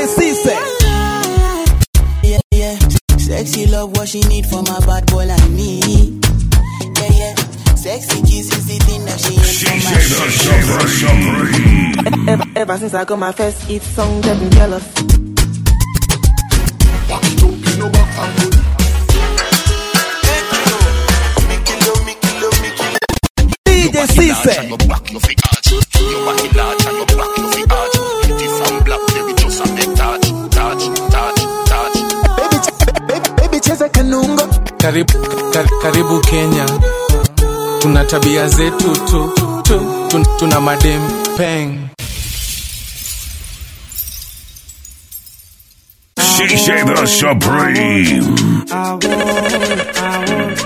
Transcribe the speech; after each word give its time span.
DJ 0.00 0.08
Cisse. 0.16 0.56
Yeah, 2.22 2.40
yeah. 2.52 2.78
Sexy 3.18 3.66
love, 3.66 3.90
what 3.96 4.08
she 4.08 4.20
need 4.22 4.46
from 4.46 4.66
a 4.66 4.80
bad 4.86 5.04
boy 5.06 5.26
like 5.26 5.50
me. 5.50 5.80
Yeah, 6.96 7.12
yeah. 7.12 7.34
Sexy 7.74 8.22
kiss 8.22 8.50
is 8.56 8.66
the 8.66 8.78
thing 8.86 9.04
that 9.04 9.20
she 9.20 9.34
ain't 9.34 9.44
from 12.16 12.24
my 12.24 12.32
Ever, 12.32 12.44
ever 12.56 12.78
since 12.78 12.94
I 12.94 13.04
got 13.04 13.18
my 13.18 13.32
first 13.32 13.62
hit 13.64 13.82
song, 13.82 14.22
they've 14.22 14.38
been 14.38 14.50
jealous. 14.52 14.84
DJ 23.66 24.06
Cisse. 24.06 24.78
Baby, 24.78 25.49
kar, 36.10 36.20
Kenya, 36.22 36.66
tuna 37.80 38.04
tabia 38.04 38.48
zetu 38.48 38.92
tu, 39.08 39.20
tu 39.64 40.08
tun, 40.10 40.22
tuna 40.38 40.60
madem 40.60 41.02
peng 41.36 41.90
Shisha 46.18 46.84
the 46.86 47.06
Supreme. 47.06 48.64
I 48.72 48.92
want, 48.92 49.06
I 49.98 50.18
want, 50.30 50.58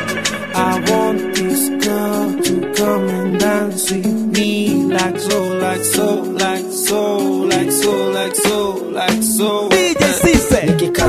I 0.54 0.90
want 0.90 1.34
this 1.34 1.68
girl 1.84 2.42
to 2.42 2.72
come 2.74 3.08
and 3.08 3.40
dance 3.40 3.90
with 3.90 4.06
me 4.36 4.84
like 4.84 5.18
so, 5.18 5.42
like 5.58 5.82
so, 5.82 6.14
like 6.22 6.64
so, 6.70 7.16
like 7.18 7.70
so, 7.72 8.10
like 8.10 8.34
so, 8.34 8.70
like 8.98 9.22
so. 9.22 9.68
DJ 9.68 10.02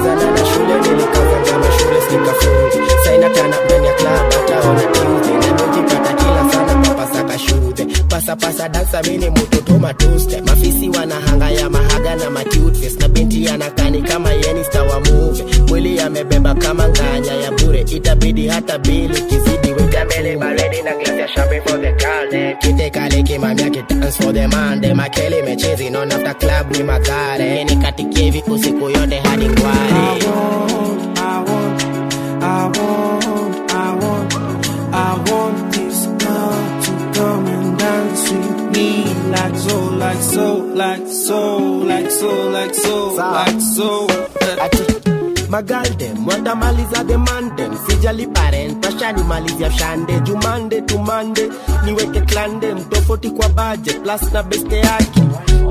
Kazana 0.06 0.32
na 0.32 0.46
shule 0.46 0.80
nilikafa 0.82 1.40
jana, 1.46 1.72
shule 1.80 2.02
sikafungi, 2.02 2.92
saina 3.04 3.30
tena 3.30 3.58
ndani 3.66 3.88
ya 3.88 3.94
Pasa 8.26 8.36
pasa 8.36 8.70
dansa 8.70 9.02
mini 9.04 9.30
mutoto 9.30 9.80
matuste. 9.80 10.42
Mafisi 10.42 10.90
wanahanga 10.90 11.50
ya 11.52 11.70
mahaga 11.70 12.16
na 12.16 12.30
macute 12.30 12.80
face. 12.82 12.98
Na 13.00 13.08
binti 13.08 13.48
anakani 13.48 14.02
kama 14.02 14.32
yeni 14.32 14.64
star 14.64 14.88
wa 14.88 15.00
movie. 15.00 15.46
Mwili 15.68 16.00
amebeba 16.00 16.56
kama 16.56 16.90
nganya 16.90 17.34
ya 17.34 17.52
bure. 17.52 17.82
Itabidi 17.82 18.48
hata 18.48 18.78
bili 18.78 19.22
kizidi 19.22 19.74
weka 19.74 20.06
mbele 20.06 20.38
baridi 20.38 20.82
na 20.82 20.92
glass 20.96 21.20
ya 21.20 21.28
champagne 21.28 21.62
for 21.62 21.82
the 21.82 21.92
girl. 21.92 22.56
Kite 22.60 22.90
kale 22.90 23.24
kimamia 23.24 23.70
dance 23.70 24.18
for 24.24 24.34
the 24.34 24.48
man. 24.48 24.82
de 24.82 24.94
makele 24.94 25.42
mechezi 25.44 25.90
non 25.92 26.12
after 26.12 26.34
club 26.34 26.72
ni 26.72 26.84
magare. 26.84 27.64
Nikatikie 27.64 28.32
vi 28.32 28.44
usiku 28.48 28.90
yote 28.90 29.20
hadi 29.20 29.46
kwari. 29.46 29.94
I 29.94 30.28
want, 30.28 31.20
I 31.20 31.44
want, 31.44 31.84
I 32.44 32.66
want, 32.80 33.45
like 39.60 39.64
so, 39.64 39.80
like 39.96 40.22
so, 40.22 40.58
like 40.76 41.08
so, 41.08 41.78
like 41.80 42.10
so, 42.12 42.50
like 42.50 42.74
so, 42.76 43.16
like 43.16 43.62
so. 43.62 44.08
ati 44.62 44.84
magaldem 45.50 46.28
watamaliza 46.28 47.04
demandem 47.04 47.72
sijali 47.88 48.28
parent 48.28 48.86
washanimalizia 48.86 49.72
shande. 49.72 50.20
Jumande 50.20 50.82
tumande 50.82 51.50
niweke 51.86 52.22
klande. 52.22 52.74
Mtofauti 52.74 53.30
kwa 53.30 53.50
budget 53.50 54.02
plus 54.04 54.34
na 54.34 54.44
beste 54.44 54.78
yake. 54.78 55.22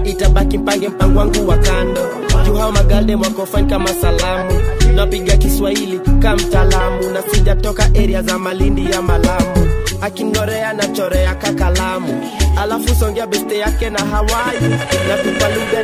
Itabaki 0.05 0.59
mpange 0.59 0.89
mpango 0.89 1.19
wangu 1.19 1.49
wa 1.49 1.57
kando. 1.59 2.01
Juu 2.47 2.55
hao 2.55 2.73
wako 3.17 3.47
fine 3.47 3.69
kama 3.71 3.89
salamu. 3.89 4.61
Napiga 4.95 5.37
kiswahili 5.37 5.99
ka 6.23 6.37
mtaalamu. 6.37 7.11
Na 7.11 7.23
sijatoka 7.23 7.85
area 7.85 8.23
za 8.23 8.39
malindi 8.39 8.91
ya 8.93 9.03
malamu. 9.03 9.69
Akinorea 10.01 10.73
na 10.73 10.87
chorea 10.89 11.35
kakalamu 11.35 12.31
alafu 12.57 12.95
songea 12.95 13.27
beste 13.27 13.59
yake 13.59 13.91
na 13.91 13.99
hawai 13.99 14.61
na 15.09 15.17
tupa 15.17 15.49
lugha 15.49 15.83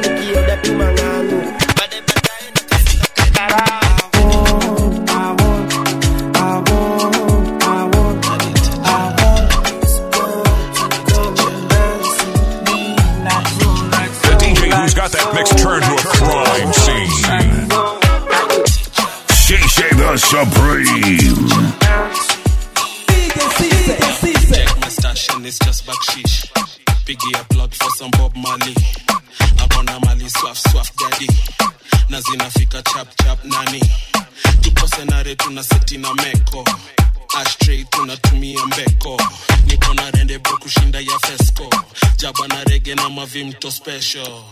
mavimto 44.11 44.21
special. 44.21 44.45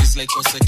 Rizla 0.00 0.22
ikosekane. 0.22 0.65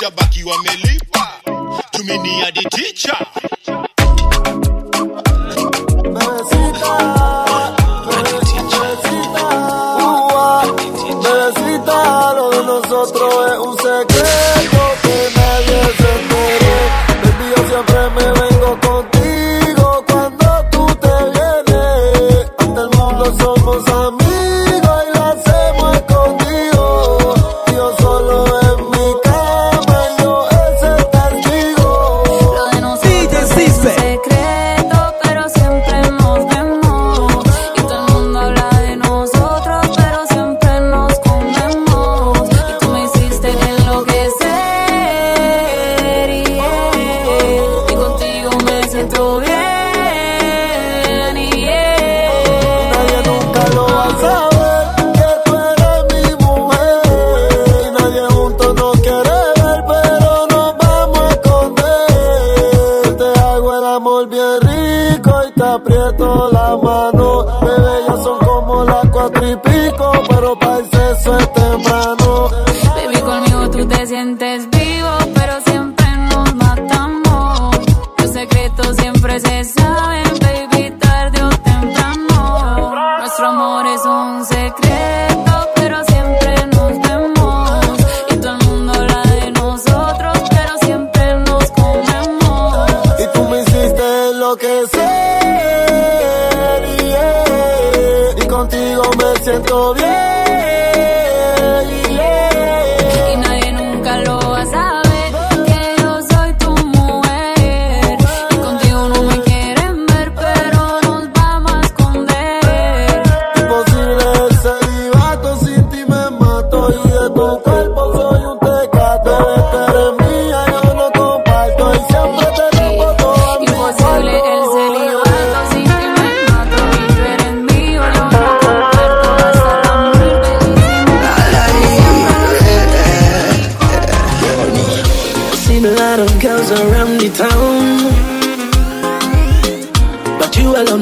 Itabaki 0.00 0.44
wamelipa 0.44 1.28
tumini 1.90 2.40
hadi 2.40 2.60
ticha 2.64 3.26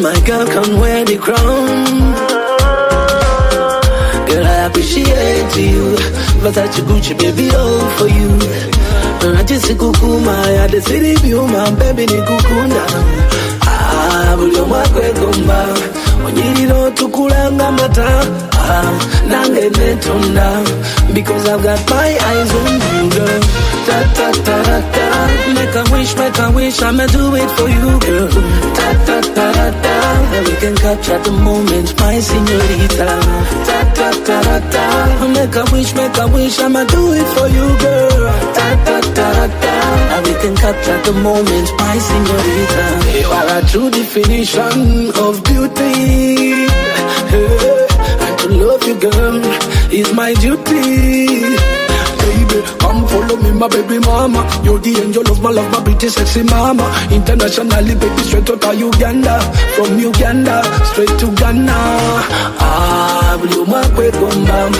my 0.09 0.21
girl, 0.21 0.47
can 0.47 0.81
wear 0.81 1.05
the 1.05 1.17
crown. 1.19 1.85
Girl, 4.29 4.47
I 4.47 4.59
appreciate 4.69 5.55
you. 5.57 5.85
But 6.43 6.57
I 6.57 6.67
Versace 6.67 6.81
Gucci, 6.89 7.15
baby, 7.19 7.47
all 7.55 7.81
for 7.99 8.09
you. 8.19 8.31
I 9.39 9.43
just 9.45 9.67
see 9.67 9.75
kukuma, 9.75 10.35
I 10.65 10.67
just 10.69 10.89
the 10.89 11.15
view, 11.23 11.47
my 11.47 11.71
baby, 11.81 12.07
ni 12.07 12.21
kukunda. 12.29 12.85
Ah, 13.67 14.37
buli 14.37 14.57
omwe 14.61 14.79
akwegomba 14.83 15.59
onyirira 16.27 16.77
otukulanga 16.87 17.73
mata 17.73 18.09
ah, 18.53 18.93
nange 19.31 19.71
netonda 19.71 20.49
because 21.15 21.49
I've 21.49 21.63
got 21.63 21.81
my 21.91 22.11
eyes 22.29 22.51
on 22.61 22.73
you 22.91 23.11
girl 23.15 23.68
ta 23.88 23.99
ta 24.17 24.29
ta 24.46 24.56
ta 24.67 24.79
ta 24.94 25.06
make 25.56 25.76
a 25.81 25.82
wish 25.93 26.12
make 26.17 26.38
a 26.44 26.50
wish 26.56 26.82
I'ma 26.82 27.06
do 27.06 27.35
it 27.43 27.50
for 27.56 27.69
you 27.69 27.90
girl. 28.05 28.29
Ta 28.79 28.88
ta 29.06 29.19
ta 29.37 29.46
ta 29.82 29.94
and 30.35 30.46
we 30.46 30.55
can 30.62 30.75
capture 30.76 31.19
the 31.26 31.32
moment 31.49 31.88
my 32.00 32.17
señorita 32.29 33.08
ta 33.69 33.79
ta 33.96 34.08
ta 34.26 34.38
ta 34.46 34.56
ta. 34.73 34.85
Make 35.35 35.56
a 35.56 35.64
wish 35.73 35.93
make 35.94 36.19
a 36.19 36.26
wish 36.35 36.58
I'ma 36.61 36.85
do 36.85 37.02
it 37.20 37.29
for 37.35 37.49
you 37.56 37.67
girl. 37.85 38.23
Ta 38.56 38.69
ta 38.87 38.96
ta 39.17 39.29
ta. 39.62 39.75
And 40.12 40.26
we 40.26 40.35
can 40.43 40.55
capture 40.64 41.00
the 41.08 41.14
moment 41.29 41.69
my 41.81 41.96
señorita 42.08 42.87
you 43.20 43.29
are 43.38 43.49
a 43.58 43.61
true 43.70 43.90
definition 43.90 45.11
of 45.25 45.32
beauty. 45.49 46.69
Hey, 47.32 47.49
and 48.25 48.35
to 48.40 48.46
love 48.62 48.82
you 48.88 48.96
girl. 49.06 49.38
Is 49.90 50.12
my 50.12 50.35
duty 50.35 51.78
Come 52.81 53.07
follow 53.09 53.37
me, 53.37 53.51
my 53.53 53.69
baby 53.69 53.99
mama. 53.99 54.41
You're 54.65 54.79
the 54.79 54.93
angel 55.03 55.31
of 55.31 55.41
my 55.43 55.51
love, 55.51 55.71
my 55.73 55.83
pretty 55.85 56.09
sexy 56.09 56.43
mama. 56.43 56.87
Internationally, 57.11 57.95
baby, 57.95 58.23
straight 58.23 58.51
out 58.51 58.65
of 58.65 58.75
Uganda. 58.79 59.41
From 59.77 59.99
Uganda, 59.99 60.63
straight 60.93 61.15
to 61.21 61.27
Ghana. 61.35 61.79
Ah, 62.61 63.37
buli 63.41 63.57
omwe 63.59 63.81
akwegomba 63.81 64.71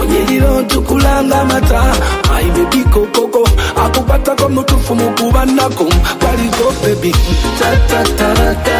onyerira 0.00 0.60
ntukulanga 0.60 1.44
mata 1.44 1.82
my 2.28 2.44
baby 2.54 2.84
kokoko 2.92 3.48
akukwatako 3.84 4.48
mutufu 4.48 4.94
mukubanako 4.94 5.84
kwaliko 6.20 6.72
baby 6.82 7.12
ta 7.58 7.70
ta 7.88 8.02
ta 8.18 8.54
ta 8.64 8.76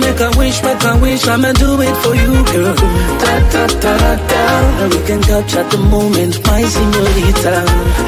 make 0.00 0.20
a 0.20 0.30
wish 0.38 0.62
make 0.62 0.84
a 0.84 0.96
wish 1.02 1.26
I'ma 1.28 1.52
do 1.52 1.80
it 1.82 1.96
for 2.02 2.14
you 2.14 2.32
girl 2.52 2.74
ta 3.20 3.32
ta 3.52 3.66
ta 3.82 3.94
ta 4.28 4.88
we 4.90 4.98
can 5.06 5.20
capture 5.22 5.64
the 5.70 5.78
moment 5.78 6.34
my 6.46 6.62
señorita 6.62 7.54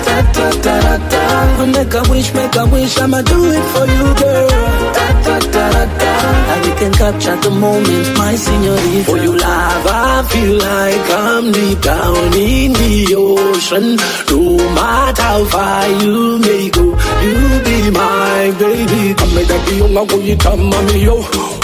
ta 0.06 0.16
ta 0.36 0.46
ta 0.64 0.74
ta 0.84 0.96
ta 1.12 1.66
make 1.74 1.94
a 1.94 2.02
wish 2.10 2.30
make 2.34 2.56
a 2.56 2.64
wish 2.66 2.98
I'ma 2.98 3.20
do 3.22 3.38
it 3.56 3.64
for 3.72 3.86
you 3.96 4.06
girl 4.20 4.48
ta 4.96 5.06
ta 5.24 5.36
ta 5.54 5.64
ta 5.74 5.84
ta 6.00 6.12
and 6.52 6.60
we 6.66 6.72
can 6.80 6.92
capture 7.00 7.36
the 7.44 7.50
moment 7.50 8.06
my 8.18 8.34
señorita 8.44 9.04
for 9.08 9.18
you 9.24 9.32
love 9.36 9.86
I 9.86 10.22
feel 10.30 10.52
like 10.68 11.06
I'm 11.26 11.52
deep 11.52 11.80
down 11.80 12.32
in 12.34 12.72
the 12.80 13.14
ocean 13.26 13.86
no 14.30 14.40
matter 14.78 15.22
how 15.22 15.44
far 15.54 15.88
you 16.02 16.38
may 16.46 16.64
go 16.76 16.84
you 17.26 17.36
be 17.66 17.76
my 17.90 18.42
baby 18.60 19.02
kameda 19.20 19.56
kiyonga 19.66 20.02
kuyita 20.10 20.50
mami 20.56 21.02
yo 21.08 21.16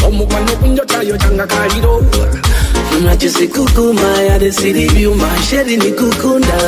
omugano 0.07 0.53
kunjatayo 0.61 1.17
changa 1.19 1.47
kaliro 1.47 1.95
Najisi 3.05 3.49
kukuma 3.49 4.23
ya 4.29 4.39
the 4.39 4.53
city 4.53 4.87
view 4.89 5.15
my 5.15 5.37
sheri 5.49 5.77
ni 5.77 5.91
kukunda 5.99 6.59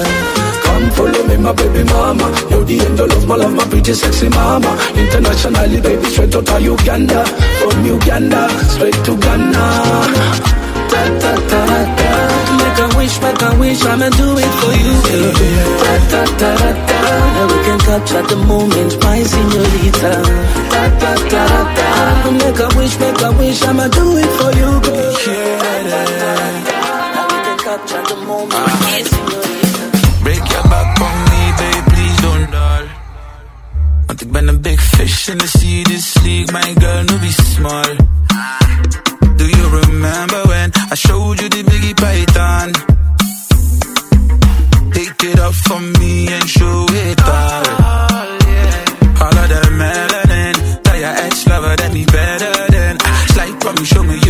Come 0.76 0.90
follow 0.90 1.24
me 1.24 1.36
my 1.38 1.52
baby 1.54 1.84
mama. 1.88 2.28
You're 2.50 2.62
the 2.68 2.76
angel 2.84 3.08
of 3.10 3.26
my 3.26 3.36
love 3.36 3.54
my 3.56 3.64
pretty 3.64 3.94
sexy 3.94 4.28
mama. 4.28 4.76
Internationally 4.92 5.80
baby 5.80 6.04
straight 6.12 6.36
out 6.36 6.52
of 6.52 6.60
Uganda. 6.60 7.24
From 7.64 7.80
Uganda 7.80 8.44
straight 8.68 8.98
to 9.08 9.16
Ghana. 9.16 9.64
Ta 10.92 11.02
ta 11.16 11.32
ta 11.48 11.60
ta. 11.96 12.08
Make 12.60 12.80
a 12.84 12.86
wish, 12.92 13.16
make 13.24 13.40
a 13.40 13.50
wish, 13.56 13.82
I'ma 13.88 14.08
do 14.20 14.36
it 14.36 14.52
for 14.60 14.74
you. 14.84 15.00
Ta 15.80 15.94
ta 16.12 16.22
ta 16.40 16.50
ta. 16.60 16.70
Ta 16.92 17.00
And 17.40 17.48
we 17.48 17.58
can 17.64 17.80
capture 17.80 18.24
the 18.28 18.36
moment 18.36 18.92
my 19.00 19.24
señorita 19.32 20.12
Ta 20.68 20.82
ta 21.00 21.12
ta 21.32 21.42
ta 21.56 21.60
ta. 21.72 21.88
Make 22.36 22.60
a 22.60 22.68
wish, 22.76 23.00
make 23.00 23.22
a 23.24 23.32
wish, 23.40 23.62
I'ma 23.64 23.88
do 23.88 24.04
it 24.20 24.30
for 24.36 24.52
you 24.60 24.70
girl. 24.84 25.16
And 27.16 27.24
we 27.32 27.38
can 27.48 27.58
capture 27.64 28.04
the 28.12 28.16
moment. 28.28 28.52
my 28.52 29.15
Break 30.36 30.52
your 30.52 30.62
back 30.64 31.00
on 31.00 31.16
me, 31.30 31.42
babe, 31.58 31.84
please 31.92 32.16
don't 32.20 32.50
dull. 32.50 32.84
Want 34.06 34.20
ik 34.20 34.30
ben 34.32 34.48
een 34.48 34.60
big 34.60 34.80
fish 34.80 35.28
in 35.28 35.38
the 35.38 35.46
sea, 35.46 35.82
this 35.84 36.14
league, 36.22 36.52
my 36.52 36.74
girl, 36.74 37.04
no 37.04 37.18
be 37.18 37.30
small. 37.30 37.96
Do 39.36 39.44
you 39.46 39.80
remember 39.80 40.42
when 40.46 40.72
I 40.90 40.94
showed 40.94 41.40
you 41.40 41.48
the 41.48 41.62
biggie 41.62 41.96
python? 41.96 42.72
Take 44.92 45.22
it 45.30 45.38
up 45.40 45.54
for 45.54 45.80
me 45.80 46.26
and 46.32 46.48
show 46.48 46.86
it 46.90 47.22
all. 47.22 47.66
All 49.22 49.36
of 49.42 49.48
the 49.48 49.60
melanin, 49.80 50.82
tell 50.82 50.98
your 50.98 51.14
ex-lover 51.24 51.76
that 51.76 51.92
me 51.94 52.04
better 52.04 52.72
than. 52.74 52.98
Slide 53.32 53.62
for 53.62 53.72
me, 53.72 53.84
show 53.84 54.02
me 54.02 54.25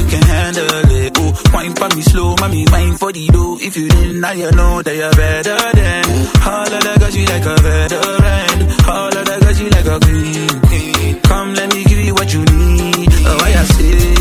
me 1.97 2.03
slow, 2.03 2.35
mommy, 2.41 2.65
wine 2.71 2.97
for 2.97 3.11
the 3.13 3.27
dough. 3.29 3.59
If 3.61 3.77
you 3.77 3.89
didn't, 3.89 4.21
now 4.21 4.33
you 4.33 4.51
know 4.51 4.83
that 4.83 4.95
you're 4.95 5.11
better 5.13 5.57
than. 5.79 6.05
All 6.45 6.73
of 6.77 6.83
the 6.87 6.97
girls 7.01 7.17
you 7.17 7.25
like 7.25 7.47
a 7.47 7.57
veteran. 7.57 8.59
All 8.89 9.17
of 9.17 9.25
the 9.25 9.37
girls 9.41 9.61
you 9.61 9.69
like 9.71 9.87
a 9.87 9.99
queen. 10.05 11.21
Come, 11.23 11.55
let 11.55 11.75
me 11.75 11.85
give 11.85 11.99
you 12.01 12.15
what 12.15 12.33
you 12.33 12.45
need. 12.45 13.09
Oh, 13.25 13.39
I 13.43 13.65
say, 13.65 14.16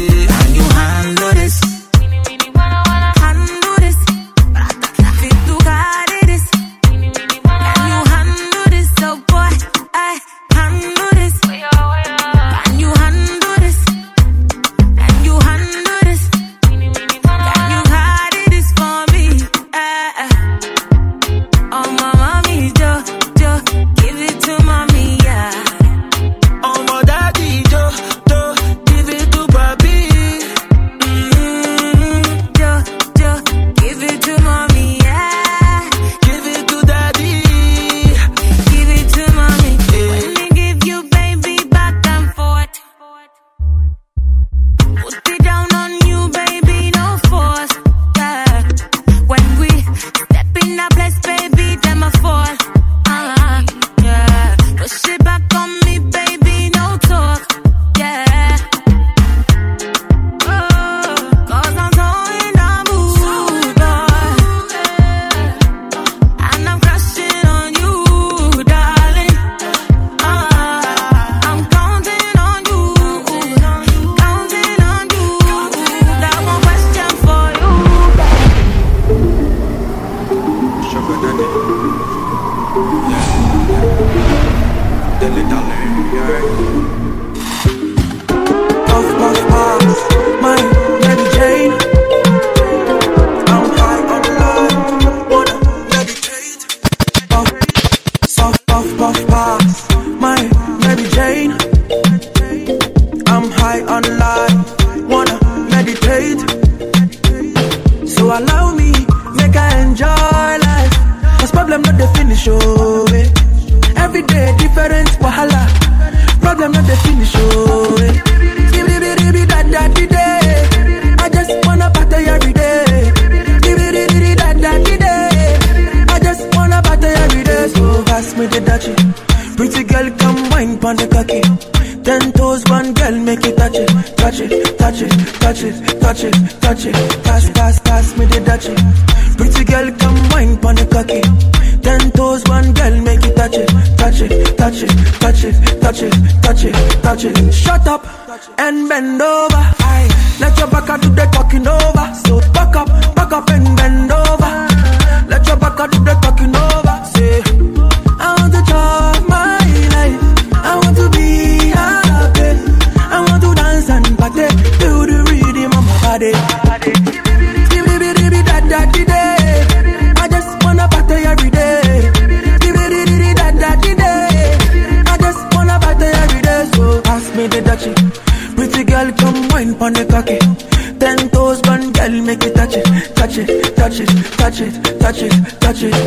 magic. 185.75 186.04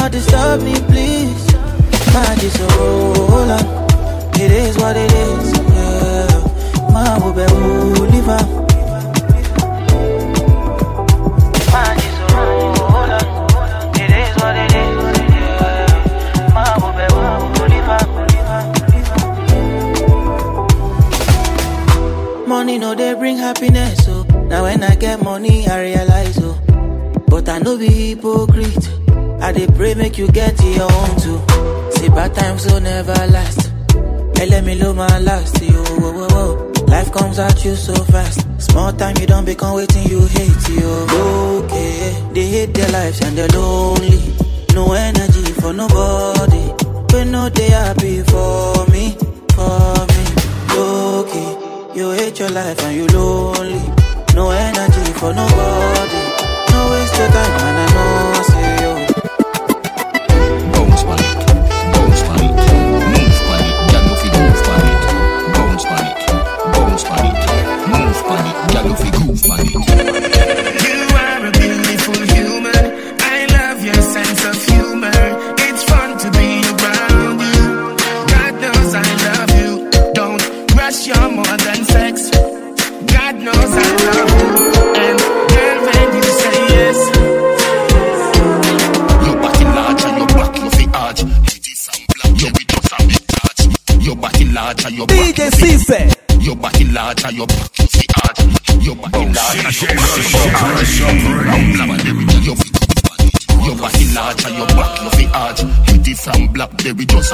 not 0.00 0.12
disturb 0.12 0.62
me, 0.62 0.74
please. 0.90 1.46
My 2.14 2.34
disorder, 2.40 3.60
it 4.44 4.50
is 4.50 4.76
what 4.78 4.96
it 4.96 5.12
is. 5.12 5.52
Yeah. 5.52 6.40
My 6.94 7.18
wobe 7.22 7.46
uliva. 7.46 8.38
My 11.74 11.88
disorder, 12.00 13.22
it 14.02 14.10
is 14.22 14.32
what 14.40 14.56
it 14.64 14.72
is. 14.84 14.98
Yeah. 15.36 16.52
My 16.56 16.70
wobe 16.82 17.06
uliva. 17.60 17.98
Money 22.48 22.78
no 22.78 22.94
they 22.94 23.14
bring 23.14 23.36
happiness, 23.36 24.08
Oh, 24.08 24.24
now 24.48 24.62
when 24.64 24.82
I 24.82 24.94
get 24.96 25.22
money 25.22 25.68
I 25.68 25.82
realize, 25.82 26.38
oh, 26.42 26.58
but 27.28 27.48
I 27.48 27.58
no 27.58 27.76
be 27.78 27.86
hypocrite. 28.14 28.99
I 29.42 29.52
dey 29.52 29.66
pray 29.68 29.94
make 29.94 30.18
you 30.18 30.28
get 30.28 30.60
your 30.62 30.90
own 30.92 31.10
too. 31.20 31.38
See 31.96 32.08
bad 32.08 32.34
times 32.34 32.66
will 32.66 32.80
never 32.80 33.12
last. 33.36 33.72
Hey, 34.36 34.46
let 34.46 34.64
me 34.64 34.74
love 34.76 34.96
my 34.96 35.18
last. 35.18 35.60
Yo, 35.62 35.82
whoa, 35.82 36.12
whoa, 36.12 36.28
whoa. 36.28 36.72
Life 36.86 37.12
comes 37.12 37.38
at 37.38 37.64
you 37.64 37.74
so 37.74 37.94
fast. 38.04 38.46
Small 38.60 38.92
time 38.92 39.16
you 39.20 39.26
don't 39.26 39.44
become 39.44 39.74
waiting 39.76 40.04
you 40.08 40.20
hate. 40.26 40.68
Yo, 40.68 41.62
okay. 41.64 42.30
They 42.34 42.46
hate 42.46 42.74
their 42.74 42.88
lives 42.90 43.20
and 43.22 43.36
they're 43.36 43.48
lonely. 43.48 44.20
No 44.74 44.92
energy 44.92 45.52
for 45.60 45.72
nobody. 45.72 46.64
But 47.10 47.24
no, 47.24 47.48
they 47.48 47.68
happy 47.70 48.22
for 48.22 48.86
me, 48.92 49.16
for 49.56 50.06
me. 50.12 50.24
Okay, 50.72 51.98
you 51.98 52.10
hate 52.12 52.38
your 52.38 52.50
life 52.50 52.80
and 52.84 52.96
you 52.96 53.06
lonely. 53.08 53.80
No 54.34 54.50
energy 54.50 55.12
for 55.18 55.32
nobody. 55.34 56.22
No 56.70 56.80
waste 56.92 57.16
your 57.18 57.28
time 57.28 57.54
and 57.66 57.78
I 57.82 57.86
know. 57.94 58.39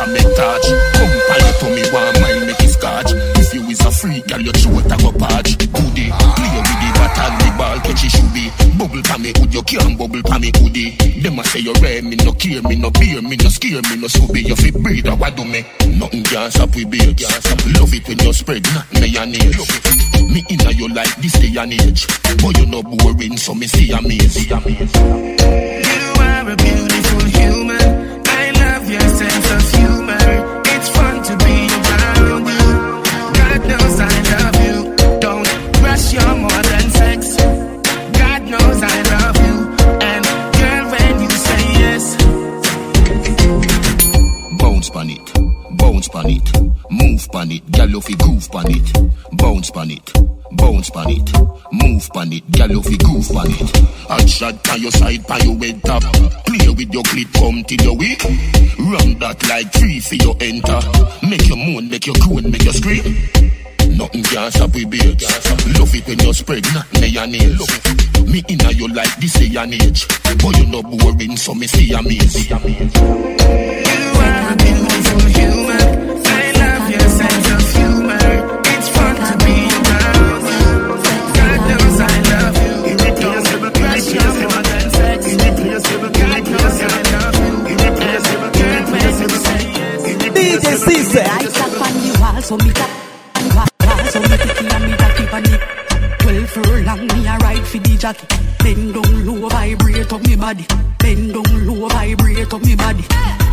A 0.07 0.13
make 0.13 0.31
touch. 0.37 0.67
Come 0.95 1.13
by 1.29 1.39
your 1.43 1.55
tummy 1.59 1.85
one 1.91 2.15
mile 2.21 2.41
make 2.47 2.61
it 2.63 2.71
scotch. 2.71 3.11
If 3.37 3.55
you 3.55 3.63
is 3.69 3.81
a 3.81 3.91
freak, 3.91 4.27
girl 4.27 4.41
your 4.41 4.53
throat 4.55 4.87
a 4.87 4.97
go 5.03 5.13
patch. 5.13 5.59
Goody, 5.59 6.11
play 6.11 6.51
with 6.55 6.79
the 6.81 6.91
bat 6.95 7.19
and 7.19 7.35
the 7.43 7.49
ball 7.59 7.79
catch 7.81 8.05
it 8.05 8.11
should 8.15 8.31
be. 8.33 8.51
Bubble 8.79 9.03
pa 9.03 9.19
me 9.19 9.33
hood, 9.37 9.53
you 9.53 9.63
can't 9.63 9.99
bubble 9.99 10.23
pa 10.23 10.39
me 10.39 10.51
hoodie. 10.57 10.97
Them 11.21 11.39
a 11.39 11.45
say 11.45 11.61
you 11.61 11.73
rare, 11.83 12.03
me 12.03 12.17
no 12.17 12.33
care, 12.33 12.63
me 12.63 12.77
no 12.77 12.91
beer, 12.91 13.23
me 13.23 13.37
no 13.37 13.49
scare, 13.49 13.83
me 13.91 13.97
no 13.97 14.07
scooby. 14.09 14.47
You 14.47 14.57
fi 14.57 14.71
breathe, 14.71 15.09
what 15.09 15.37
do 15.37 15.45
me? 15.45 15.65
Nothing 15.99 16.23
can 16.25 16.51
stop 16.51 16.75
we 16.75 16.85
babes. 16.85 17.25
Love 17.79 17.93
it 17.95 18.07
when 18.09 18.19
you 18.19 18.33
spread, 18.33 18.65
not 18.75 18.87
mayonnaise. 18.95 19.67
Me 20.23 20.45
inna 20.51 20.71
you 20.73 20.89
like 20.89 21.15
this 21.17 21.33
day 21.33 21.55
and 21.59 21.73
age. 21.73 22.07
But 22.43 22.59
you 22.59 22.67
no 22.67 22.83
boring, 22.83 23.37
so 23.37 23.55
me 23.55 23.67
see 23.67 23.93
amaze. 23.93 24.47
You 24.47 24.55
are 24.55 26.51
a 26.51 26.57
beautiful 26.57 27.25
human. 27.25 28.06
Your 28.89 29.01
sense 29.01 29.51
of 29.51 29.63
humor. 29.75 30.63
It's 30.75 30.89
fun 30.91 31.21
to 31.25 31.37
be 31.45 31.67
around 31.75 32.47
you. 32.47 32.67
God 33.35 33.61
knows 33.67 33.99
I 33.99 34.15
love 34.33 34.59
you. 34.65 34.77
Don't 35.19 35.49
rush 35.83 36.13
sex. 36.93 37.37
God 37.37 38.43
knows 38.43 38.83
I 38.83 39.03
love 39.13 39.37
you. 39.47 39.57
And 40.01 40.25
girl, 40.61 40.85
when 40.93 41.15
you 41.21 41.31
say 41.31 41.63
yes, 41.83 42.17
Bounce 44.61 44.89
pan 44.91 45.11
it, 45.11 45.33
bounce 45.77 46.09
pan 46.09 46.31
it, 46.31 46.49
move 46.89 47.29
pan 47.33 47.51
it, 47.51 47.67
gyal 47.67 47.91
you 47.91 48.17
groove 48.17 48.49
pan 48.53 48.71
it. 48.71 48.89
Bounce 49.33 49.71
pan 49.73 49.91
it, 49.91 50.13
bounce 50.57 50.91
pan 50.91 51.11
it, 51.11 51.33
move 51.73 52.09
pan 52.13 52.33
it, 52.33 52.45
gyal 52.51 52.71
you 52.71 52.83
fi 52.83 52.97
groove 52.97 53.29
pan 53.29 53.47
it. 53.49 53.77
Hot 54.09 54.29
shot 54.29 54.63
pan 54.65 54.81
your 54.81 54.91
side, 54.93 55.27
pan 55.27 55.41
your 55.45 55.57
head 55.59 55.83
top. 55.85 56.03
Play 56.47 56.69
with 56.69 56.93
your 56.93 57.03
clip, 57.05 57.29
come 57.35 57.63
till 57.65 57.83
your 57.83 57.97
weak. 57.97 58.23
Run 58.79 59.19
that 59.19 59.39
like 59.49 59.73
tree 59.73 60.01
for 60.01 60.15
your 60.17 60.37
enter. 60.41 60.81
Make 61.27 61.47
your 61.49 61.57
moan, 61.59 61.89
make 61.89 62.07
your 62.07 62.17
groan, 62.21 62.51
make 62.51 62.65
your 62.65 62.75
scream. 62.75 63.05
Nothing 63.97 64.23
can 64.25 64.51
stop 64.51 64.75
we 64.75 64.85
babes. 64.85 65.25
Love 65.79 65.95
it 65.95 66.07
when 66.07 66.19
you 66.19 66.33
spread, 66.35 66.65
not 66.75 66.87
mayonnaise. 67.01 67.61
Me 68.27 68.43
inna 68.49 68.71
you 68.73 68.89
like 68.89 69.15
this 69.17 69.35
day 69.35 69.57
and 69.57 69.75
age. 69.75 70.07
But 70.43 70.57
you 70.59 70.67
no 70.67 70.83
boring, 70.83 71.37
so 71.37 71.55
me 71.55 71.67
see 71.67 71.93
amaze. 71.95 72.49
you 72.51 72.55
are 72.57 72.61
a 72.61 74.57
beautiful 74.57 75.21
human. 75.33 76.23
I 76.27 76.53
love 76.61 76.91
your 76.91 77.09
sense 77.09 77.51
of 77.57 77.63
humor. 77.73 78.19
It's 78.67 78.89
fun 78.91 79.17
to 79.17 79.45
be 79.47 79.76
Cisse. 90.75 91.23
I 91.23 91.47
tap 91.47 91.81
on 91.81 91.95
the 92.03 92.19
wall, 92.21 92.43
so 92.43 92.57
me 92.57 92.71
tap 92.73 92.91
the 93.35 93.49
wall, 93.55 93.67
so 94.11 94.21
me 94.21 94.37
ticky 94.37 94.67
and 94.67 94.85
me 94.85 94.97
tacky 94.97 95.25
on 95.31 95.45
it. 95.47 95.61
Twelve 96.21 96.51
furlong, 96.51 97.07
me 97.07 97.27
a 97.27 97.65
for 97.65 97.79
the 97.79 97.97
jockey. 97.97 98.27
Bend 98.59 98.95
down 98.95 99.27
low, 99.27 99.49
vibrate 99.49 100.13
up 100.13 100.23
me 100.27 100.37
body. 100.37 100.67
Bend 100.99 101.33
down 101.33 101.67
low, 101.67 101.89
vibrate 101.89 102.53
up 102.53 102.63
me 102.63 102.75
body. 102.75 103.05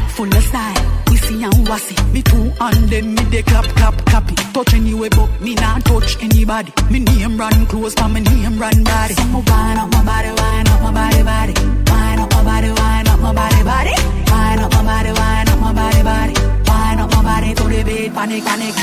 Full 0.09 0.27
of 0.27 0.43
style, 0.43 0.75
wissy 1.05 1.43
and 1.43 1.67
wassy. 1.67 1.95
Me 2.13 2.21
two 2.21 2.51
and 2.59 2.89
them 2.89 3.15
me 3.15 3.23
they 3.29 3.43
clap, 3.43 3.65
clap, 3.75 3.95
clappy. 4.05 4.35
Touch 4.53 4.73
anywhere 4.73 5.09
but 5.11 5.29
me 5.41 5.55
not 5.55 5.85
touch 5.85 6.17
anybody. 6.21 6.71
Me 6.91 6.99
name 6.99 7.37
run 7.37 7.65
close, 7.67 7.95
but 7.95 8.09
me 8.09 8.21
name 8.21 8.59
run 8.59 8.83
body. 8.83 9.13
So 9.13 9.23
me 9.25 9.41
wind 9.45 9.79
up 9.79 9.91
my 9.91 10.03
body, 10.03 10.29
wind 10.29 10.69
up 10.69 10.81
my 10.81 10.91
body, 10.91 11.23
body. 11.23 11.53
Wind 11.53 12.21
up 12.21 12.31
my 12.33 12.43
body, 12.43 12.71
wind 12.71 13.07
up 13.07 13.19
my 13.19 13.33
body, 13.33 13.63
body. 13.63 13.93
Wind 14.29 14.61
up 14.61 14.71
my 14.73 14.83
body, 14.83 15.11
wind 15.11 15.49
up 15.49 15.52
my 15.63 15.73
body, 15.73 16.03
body. 16.03 16.33
Wind 16.67 16.99
up 17.01 17.09
my 17.11 17.21
body 17.23 17.53
to 17.55 17.63
the 17.63 17.83
beat, 17.83 18.13
panic, 18.13 18.43
panic. 18.43 18.75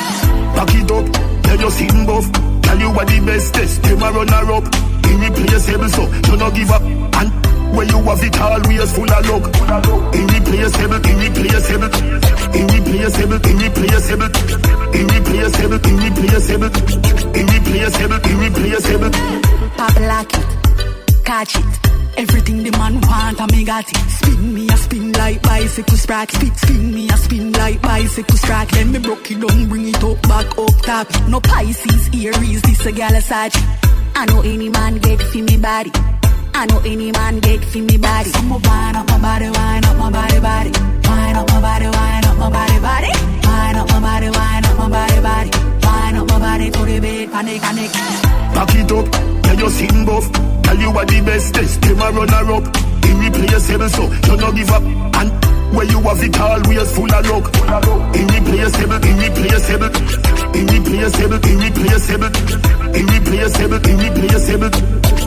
Back 0.56 0.74
it 0.74 0.90
up, 0.90 1.06
tell 1.44 1.60
your 1.60 1.70
sin 1.70 2.06
buff. 2.06 2.26
Tell 2.62 2.78
you 2.78 2.90
what 2.90 3.06
the 3.08 3.20
bestest, 3.26 3.82
them 3.82 4.02
a 4.02 4.08
runner 4.10 4.52
up. 4.56 4.64
Irreplaceable, 5.10 5.88
so 5.88 6.02
you 6.30 6.36
no 6.36 6.50
give 6.50 6.70
up. 6.70 6.82
And 6.82 7.30
when 7.76 7.88
you 7.88 7.98
have 8.02 8.22
it 8.22 8.40
always 8.40 8.92
full 8.94 9.10
of 9.10 9.26
luck. 9.28 9.44
Irreplaceable, 10.14 11.00
irreplaceable, 11.10 11.90
irreplaceable, 12.54 13.40
irreplaceable, 13.50 14.30
irreplaceable, 14.94 15.80
irreplaceable, 15.90 16.70
irreplaceable, 17.34 18.20
irreplaceable. 18.30 19.10
Pop 19.76 19.96
lock 20.00 20.32
it, 20.34 20.59
catch 21.30 21.54
it. 21.54 21.72
Everything 22.18 22.64
the 22.64 22.72
man 22.72 22.94
want, 23.02 23.40
I 23.40 23.46
me 23.54 23.62
got 23.64 23.88
it. 23.88 23.96
Spin 24.18 24.52
me 24.52 24.66
a 24.68 24.76
spin 24.76 25.12
like 25.12 25.40
bicycle 25.42 25.98
sprock. 26.04 26.28
Spin, 26.32 26.54
spin 26.56 26.92
me 26.92 27.08
a 27.08 27.16
spin 27.16 27.52
like 27.52 27.80
bicycle 27.80 28.38
sprock. 28.42 28.68
Then 28.72 28.90
me 28.90 28.98
broke 28.98 29.30
it 29.30 29.38
down, 29.40 29.68
bring 29.68 29.86
it 29.88 30.02
up, 30.02 30.20
back 30.22 30.48
up 30.58 30.76
top. 30.82 31.06
No 31.28 31.38
Pisces, 31.40 32.04
Aries, 32.12 32.62
this 32.62 32.84
a 32.84 32.90
gal 32.90 33.14
a. 33.14 33.22
I 34.20 34.26
know 34.26 34.40
any 34.40 34.68
man 34.70 34.98
get 34.98 35.22
fi 35.22 35.40
me 35.42 35.56
body. 35.56 35.92
I 36.54 36.66
know 36.66 36.78
any 36.84 37.12
man 37.12 37.40
get 37.40 37.64
fi 37.64 37.80
me 37.80 37.96
body. 37.96 38.30
Wind 38.32 38.96
up 38.96 39.08
my 39.08 39.18
body, 39.18 39.48
wind 39.50 39.86
up 39.86 39.96
my 39.96 40.10
body, 40.10 40.40
body. 40.40 40.70
Wind 40.70 41.36
up 41.38 41.48
my 41.48 41.60
body, 41.60 41.86
wind 41.86 42.26
up 42.26 42.36
my 42.38 42.50
body, 42.50 42.78
body. 42.80 43.10
Wind 43.46 43.76
up 43.78 43.88
my 43.90 44.00
body, 44.00 44.30
wind 44.30 44.66
up 44.66 44.76
my 44.78 44.88
body, 44.88 45.20
body. 45.20 45.50
Wind 45.84 46.16
up 46.18 46.28
my 46.28 46.38
body 46.38 46.70
to 46.70 46.80
the 46.84 47.00
beat, 47.00 47.30
panic, 47.32 47.60
panic. 47.62 47.92
Back 48.54 48.74
it 48.74 48.92
up, 48.92 49.06
tell 49.42 49.58
your 49.58 49.70
sin 49.70 50.04
buff. 50.04 50.26
Tell 50.62 50.78
you 50.78 50.90
what 50.92 51.08
the 51.08 51.20
bestest, 51.22 51.80
them 51.82 52.00
a 52.00 52.10
runner 52.12 52.52
up. 52.54 52.64
Irreplaceable, 53.04 53.88
so 53.88 54.02
you 54.12 54.36
no 54.36 54.52
give 54.52 54.70
up. 54.70 54.82
And 54.82 55.30
when 55.72 55.88
you 55.88 56.00
have 56.00 56.22
it 56.22 56.40
always 56.40 56.94
full 56.94 57.12
of 57.14 57.26
luck. 57.30 57.46
Irreplaceable, 58.14 59.00
irreplaceable, 59.10 59.90
irreplaceable, 60.54 61.40
irreplaceable, 61.40 62.30
irreplaceable, 62.94 63.80
irreplaceable, 63.90 64.70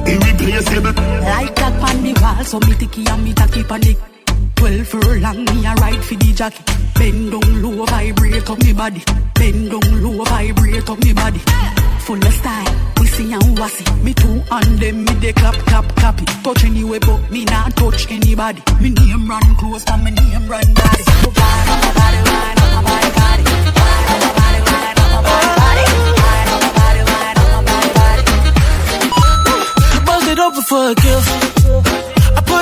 irreplaceable. 0.08 0.93
Like 1.23 1.56
that 1.56 1.73
on 1.89 2.03
the 2.03 2.13
wall, 2.21 2.43
so 2.43 2.60
me 2.60 2.75
ticky 2.75 3.06
and 3.08 3.23
me 3.23 3.34
tacky 3.34 3.63
panic. 3.63 3.97
Twelve 4.56 4.88
furlong, 4.88 5.46
me 5.46 5.66
a 5.66 5.74
ride 5.76 6.04
for 6.04 6.16
the 6.16 6.34
jockey. 6.34 6.63
Bend 6.96 7.32
down 7.32 7.62
low, 7.62 7.86
vibrate 7.86 8.50
up 8.50 8.60
me 8.63 8.74
body. 8.74 9.04
Bend 9.36 9.72
down 9.72 10.02
low, 10.04 10.24
vibrate 10.24 10.89
up 10.89 11.00
me 11.04 11.13
body. 11.13 11.39
Full 12.00 12.18
of 12.18 12.34
style, 12.34 12.66
wissy 12.96 13.34
and 13.34 13.58
wassy. 13.60 13.86
Me 14.04 14.13
two 14.13 14.44
and 14.52 14.80
them, 14.80 15.04
me 15.06 15.13
they 15.16 15.34
clap, 15.34 15.56
clap, 15.68 15.96
clap 15.96 16.22
it. 16.22 16.30
Touch 16.44 16.63
anywhere 16.66 17.00
but 17.00 17.30
me 17.32 17.46
not 17.46 17.76
touch 17.76 18.08
anybody. 18.12 18.62
Me 18.82 18.89
name 18.89 19.28
run 19.30 19.56
close, 19.56 19.86
and 19.88 20.04
me 20.04 20.12
name 20.12 20.48
run 20.48 20.74
body. 20.74 21.04
So 21.04 21.32
body, 21.32 21.89
body, 22.00 22.20
body. 22.28 22.60
Body, 22.84 23.10
body, 23.10 23.10
body. 23.20 23.44
Body, 25.24 25.86
wind 26.20 26.50
my 26.62 26.70
body, 26.78 27.02
body. 27.10 28.24
Bust 30.06 30.28
it 30.28 30.39
open 30.39 30.63
for 30.63 30.92
a 30.92 30.96
gift. 30.96 31.53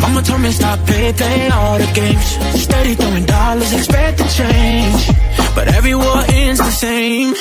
Mama 0.00 0.22
told 0.22 0.40
me 0.40 0.50
stop 0.50 0.78
play, 0.86 1.12
playing 1.12 1.52
all 1.52 1.78
the 1.78 1.90
games. 1.92 2.26
Steady 2.62 2.94
throwing 2.94 3.26
dollars, 3.26 3.72
expecting 3.72 4.28
change. 4.28 5.10
But 5.54 5.68
every 5.68 5.94
war 5.94 6.22
ends 6.28 6.60
the 6.60 6.70
same. 6.70 7.34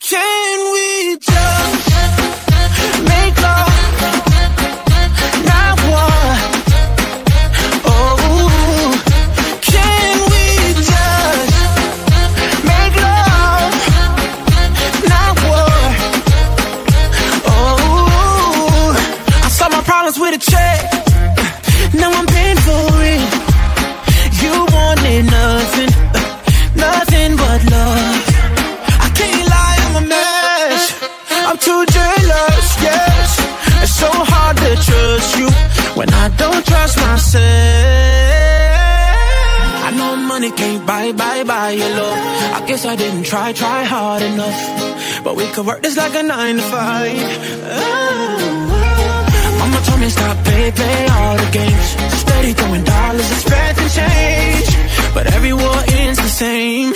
Can 0.00 0.72
we 0.74 1.16
just 1.18 1.88
make 3.08 3.42
love? 3.42 3.63
Could 45.54 45.66
work 45.66 45.82
this 45.82 45.96
like 45.96 46.14
a 46.16 46.22
nine 46.22 46.56
to 46.56 46.62
five. 46.62 47.12
Oh, 47.14 48.66
oh. 48.70 49.56
Mama 49.60 49.80
told 49.86 50.00
me 50.00 50.08
stop, 50.08 50.36
play, 50.44 50.72
play 50.72 51.06
all 51.06 51.36
the 51.36 51.50
games. 51.52 51.88
Steady 52.18 52.52
throwing 52.54 52.82
dollars, 52.82 53.30
expecting 53.30 53.88
change. 53.88 55.14
But 55.14 55.32
every 55.32 55.52
war 55.52 55.76
ends 55.92 56.18
the 56.18 56.28
same. 56.28 56.94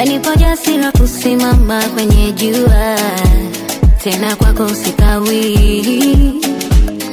Wanipo 0.00 0.34
jasira 0.34 0.92
kusimama 0.92 1.82
kwenye 1.94 2.32
jua, 2.32 2.96
tena 4.04 4.36
kwako 4.36 4.68
sikawi. 4.68 5.58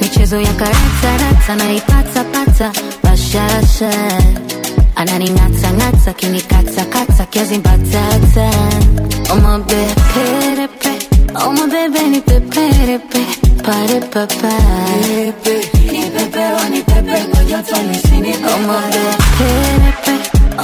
Michezo 0.02 0.40
ya 0.42 0.54
karata 0.54 1.18
rata 1.22 1.56
naipata 1.56 2.24
pata, 2.24 2.72
bashasha 3.04 3.92
ananing'ata 4.96 5.72
ng'ata, 5.74 6.14
kinikata 6.14 6.86
kata 6.86 7.26
kiazi 7.26 7.58
mbatata. 7.58 8.52
Oma 9.34 9.60
beperepe, 9.60 10.92
oma 11.46 11.68
ni 12.10 12.22
peperepe, 12.22 13.20
pare 13.66 14.00
papa. 14.00 14.54
Ni 15.92 16.02
pepe 16.12 16.40
oh, 16.40 16.56
wani 16.56 16.82
pepe. 16.84 17.26
Kwa 17.70 17.82
nisini. 17.84 18.34
Oma 18.56 18.82
beperepe, 18.92 20.14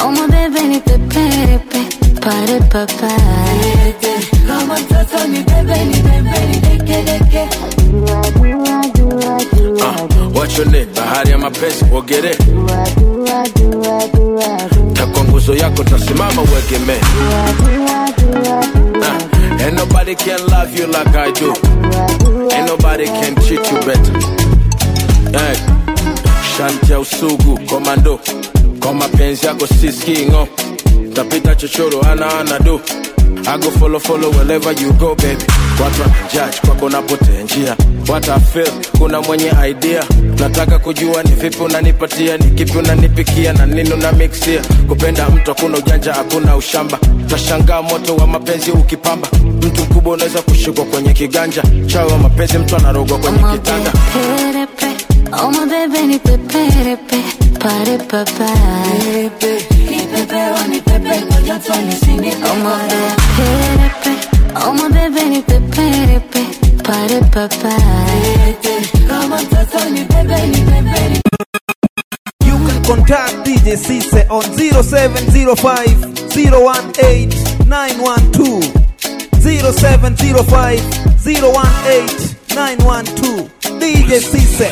oma 0.05 0.27
ni 0.67 0.79
peperepe 0.79 2.02
pare 2.23 2.59
papa. 2.69 3.07
Kama 4.47 4.79
mtoto 4.79 5.27
ni 5.27 5.39
bebe 5.43 5.85
ni 5.85 5.95
bebe 6.01 6.39
ni 6.49 6.59
deke 6.59 7.03
deke 7.03 7.47
your 10.57 10.65
name? 10.67 10.85
Bahari 10.95 11.31
ya 11.31 11.37
mapenzi 11.37 11.85
uogere. 11.91 12.35
Takwa 14.93 15.23
nguzo 15.23 15.55
yako 15.55 15.83
tasimama 15.83 16.41
uegemee 16.41 16.99
Ah, 19.03 19.63
Ain't 19.63 19.73
nobody 19.77 20.15
can 20.15 20.39
love 20.47 20.77
you 20.79 20.87
like 20.87 21.15
I 21.15 21.31
do. 21.31 21.53
Ain't 22.51 22.67
nobody 22.67 23.05
can 23.05 23.35
treat 23.35 23.71
you 23.71 23.79
better. 23.79 24.13
Hey. 25.31 25.55
Shanti 26.57 26.91
ya 26.91 26.99
usugu 26.99 27.59
komando. 27.69 28.19
Kwa 28.79 28.93
mapenzi 28.93 29.45
yako 29.45 29.67
siskingo 29.67 30.47
tapita 31.13 31.55
chochoro 31.55 32.01
ana 32.01 32.39
ana 32.39 32.59
do. 32.59 32.81
I 33.45 33.57
go 33.57 33.69
follow 33.71 33.99
follow 33.99 34.29
wherever 34.31 34.71
you 34.73 34.93
go 34.93 35.15
baby. 35.15 35.43
Watu 35.83 36.01
wanajudge 36.01 36.59
kwako 36.67 36.89
napotea 36.89 37.41
njia. 37.43 37.75
Feel 38.53 38.71
kuna 38.97 39.21
mwenye 39.21 39.51
idea. 39.69 40.03
Nataka 40.39 40.79
kujua 40.79 41.23
ni 41.23 41.31
vipi 41.31 41.57
unanipatia 41.63 42.37
ni 42.37 42.51
kipi 42.51 42.77
unanipikia 42.77 43.53
na 43.53 43.65
nini 43.65 43.93
una 43.93 44.11
mixia 44.11 44.61
kupenda 44.87 45.29
mtu 45.29 45.51
hakuna 45.53 45.77
ujanja 45.77 46.13
hakuna 46.13 46.55
ushamba. 46.55 46.99
Tashangaa 47.27 47.81
moto 47.81 48.15
wa 48.15 48.27
mapenzi 48.27 48.71
ukipamba. 48.71 49.27
Mtu 49.61 49.81
mkubwa 49.83 50.13
unaweza 50.13 50.41
kushikwa 50.41 50.85
kwenye 50.85 51.13
kiganja. 51.13 51.63
Chawi 51.87 52.11
wa 52.11 52.17
mapenzi 52.17 52.57
mtu 52.57 52.75
anarogwa 52.75 53.17
kwenye 53.17 53.37
kitanda 53.53 53.91
perepe 55.37 55.45
omabebe 55.45 56.01
ni 56.07 56.19
peperepe 56.19 57.17
pare 57.59 57.97
papa 57.97 58.49
omabeperepe 62.51 64.11
omabebe 64.67 65.23
ni 65.29 65.41
peperepe 65.41 66.39
pare 66.83 67.19
papa 67.31 67.69
You 72.45 72.57
can 72.67 72.83
contact 72.83 73.33
DJ 73.45 73.75
Cisse 73.77 74.27
on 74.29 74.43
0705 74.43 76.13
018 76.29 77.29
912. 77.67 78.73
0705 79.41 80.81
018 81.17 82.55
912. 82.55 83.49
DJ 83.79 84.19
Cisse. 84.21 84.69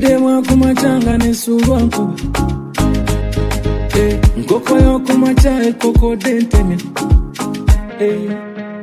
Nkedde 0.00 0.18
mwakumacanga 0.18 1.18
nesuulwa 1.18 1.80
nkuba 1.82 2.12
Eh, 3.98 4.18
nkoko 4.36 4.74
yokumaca 4.78 5.52
ekokodde 5.68 6.32
nteme 6.40 6.76
Eh, 8.00 8.30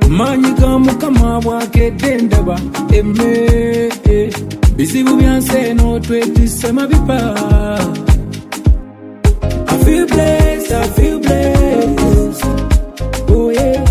maanyi 0.10 0.52
ga 0.60 0.80
mukama 0.80 1.42
bwakedde 1.42 2.18
ndaba 2.22 2.60
emme 2.98 3.50
eh, 4.10 4.34
bizibu 4.76 5.16
byansi 5.16 5.58
eno 5.58 6.00
twetisse 6.00 6.72
mabipa 6.72 7.36
I 9.70 9.78
feel 9.84 10.06
blessed, 10.08 10.72
I 10.74 10.88
feel 10.96 11.20
blessed. 11.20 12.46
Oh 13.30 13.50
yeah, 13.50 13.84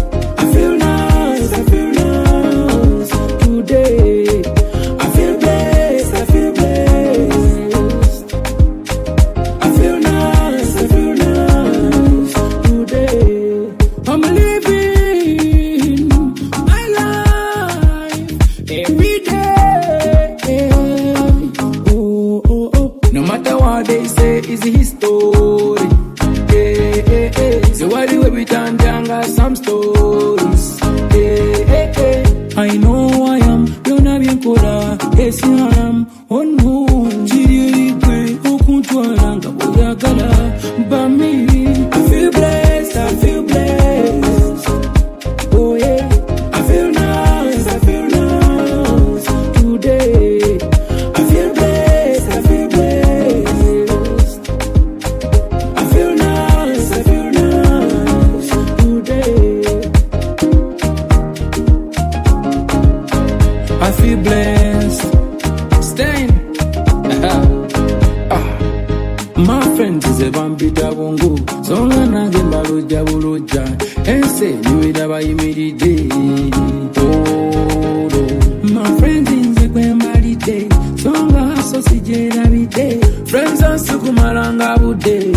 ansikumalanga 84.07 84.77
budde 84.79 85.33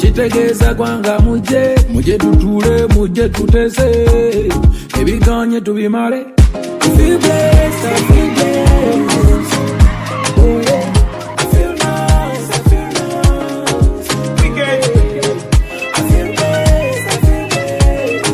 kitegeeza 0.00 0.74
gwanga 0.74 1.18
mujje 1.18 1.74
mujje 1.92 2.18
tutuule 2.18 2.86
mujje 2.86 3.28
tutese 3.28 4.06
ebiganye 5.00 5.60
tubimale 5.60 6.26
Feel 6.96 7.18
blessed, 7.18 7.84
I 7.84 7.96
feel 8.08 8.28
blessed. 8.34 9.58
Oh, 10.38 10.60
yeah. 10.68 10.86
I 11.38 11.44
feel 11.52 11.72
nice, 11.74 12.50
I 12.50 12.58
feel 12.68 12.88
nice. 12.96 14.08
We 14.42 14.48
get 14.56 14.78
it. 14.88 14.90
I 15.94 16.00
feel 16.08 16.28
blessed, 16.38 17.06
I 17.08 17.16
feel 17.24 17.44
blessed. 17.52 18.26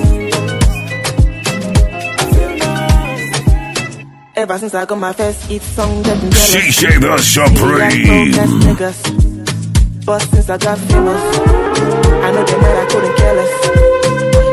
I 2.21 2.25
feel 2.33 2.53
nice. 2.57 3.97
Ever 4.37 4.57
since 4.59 4.75
I 4.75 4.85
got 4.87 4.99
my 4.99 5.13
first 5.13 5.43
hit 5.51 5.63
song. 5.63 6.05
Shisha 6.05 6.91
the 7.01 7.19
Supreme. 7.19 8.33
But 10.07 10.21
since 10.21 10.51
I 10.51 10.59
got 10.59 10.77
famous, 10.77 11.23
I 12.27 12.31
know 12.31 12.45
they 12.45 12.59
might 12.59 12.77
I 12.77 12.87
couldn't 12.91 13.17
care 13.17 13.35
less. 13.35 13.53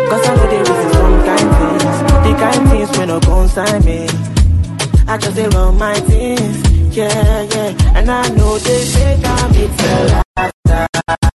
Cause 0.09 0.27
I 0.29 0.35
know 0.35 0.47
they 0.49 0.59
reason 0.59 0.91
some 0.93 1.25
kind 1.25 1.49
things. 1.59 1.97
The 2.23 2.31
kind 2.39 2.69
things 2.69 2.97
when 2.97 3.07
no 3.09 3.19
consign 3.19 3.83
me. 3.83 4.07
I 5.09 5.17
just 5.17 5.35
they 5.35 5.49
run 5.49 5.77
my 5.77 5.93
things. 5.95 6.95
Yeah, 6.95 7.41
yeah. 7.43 7.97
And 7.97 8.09
I 8.09 8.29
know 8.29 8.57
they 8.59 8.79
say 8.79 9.17
that 9.17 9.55
it's 9.57 9.83
a 9.83 10.23
lifestyle. 10.37 11.30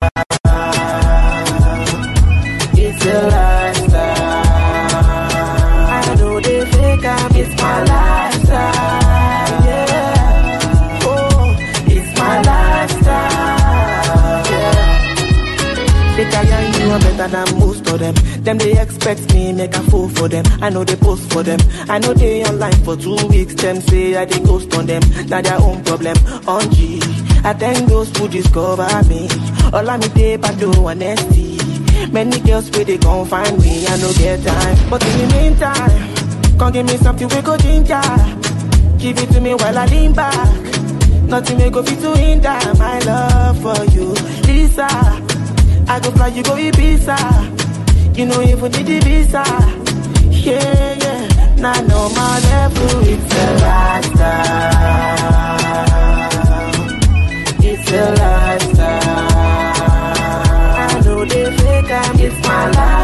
Better 17.29 17.45
than 17.45 17.59
most 17.61 17.87
of 17.89 17.99
them. 17.99 18.15
Them 18.43 18.59
they 18.59 18.81
expect 18.81 19.33
me 19.35 19.53
make 19.53 19.75
a 19.75 19.83
fool 19.91 20.09
for 20.09 20.29
them. 20.29 20.45
I 20.61 20.71
know 20.71 20.85
they 20.85 20.97
post 20.97 21.33
for 21.33 21.43
them. 21.43 21.59
I 21.89 21.99
know 21.99 22.15
they 22.15 22.45
online 22.45 22.85
for 22.85 22.97
two 22.97 23.17
weeks. 23.29 23.55
Them 23.55 23.81
say 23.81 24.17
I 24.17 24.25
they 24.25 24.41
ghost 24.41 24.75
on 24.75 24.87
them. 24.87 25.03
Now 25.29 25.41
their 25.41 25.61
own 25.61 25.83
problem. 25.85 26.17
On 26.47 26.71
G. 26.73 27.01
I 27.45 27.53
thank 27.53 27.89
those 27.89 28.17
who 28.17 28.29
discover 28.29 28.89
me. 29.09 29.29
All 29.73 29.89
I 29.89 29.97
me 29.97 30.09
day 30.09 30.37
but 30.37 30.59
do 30.59 30.73
honesty. 30.73 31.59
Many 32.11 32.41
girls 32.41 32.71
where 32.71 32.85
they 32.85 32.99
gon' 32.99 33.27
find 33.27 33.59
me. 33.59 33.87
I 33.87 33.97
no 33.99 34.13
get 34.15 34.45
time. 34.45 34.91
But 34.91 35.05
in 35.05 35.29
the 35.29 35.37
meantime, 35.37 36.59
come 36.59 36.73
give 36.73 36.87
me 36.87 36.97
something 36.99 37.29
we 37.29 37.43
go 37.43 37.57
ginger. 37.57 38.03
Give 38.99 39.19
it 39.19 39.31
to 39.33 39.41
me 39.41 39.55
while 39.55 39.79
I 39.79 39.87
lean 39.87 40.13
back. 40.13 40.63
Nothing 41.25 41.59
may 41.59 41.71
go 41.71 41.83
fit 41.83 42.01
to 42.01 42.17
hinder 42.17 42.59
my 42.79 43.01
love 43.01 43.61
for 43.61 43.85
you, 43.87 44.15
Lisa. 44.47 45.36
I 45.89 46.01
go 46.01 46.11
fly, 46.11 46.29
you 46.29 46.43
go 46.43 46.53
Ibiza. 46.55 47.17
You 48.17 48.27
know 48.27 48.41
even 48.43 48.73
need 48.73 48.87
the 48.87 48.99
visa. 49.01 49.45
Yeah, 50.31 50.95
yeah. 51.03 51.55
Now 51.57 51.73
I 51.73 51.81
know 51.83 52.09
my 52.11 52.41
level, 52.41 53.01
it's 53.05 53.35
a 53.35 53.47
lifestyle. 53.65 54.57
It's 57.63 57.91
a 57.93 58.05
lifestyle. 58.23 59.27
I 60.79 61.01
know 61.05 61.25
they 61.25 61.45
fake 61.57 61.91
I'm, 61.91 62.19
it's 62.21 62.47
my 62.47 62.67
lifestyle. 62.67 62.96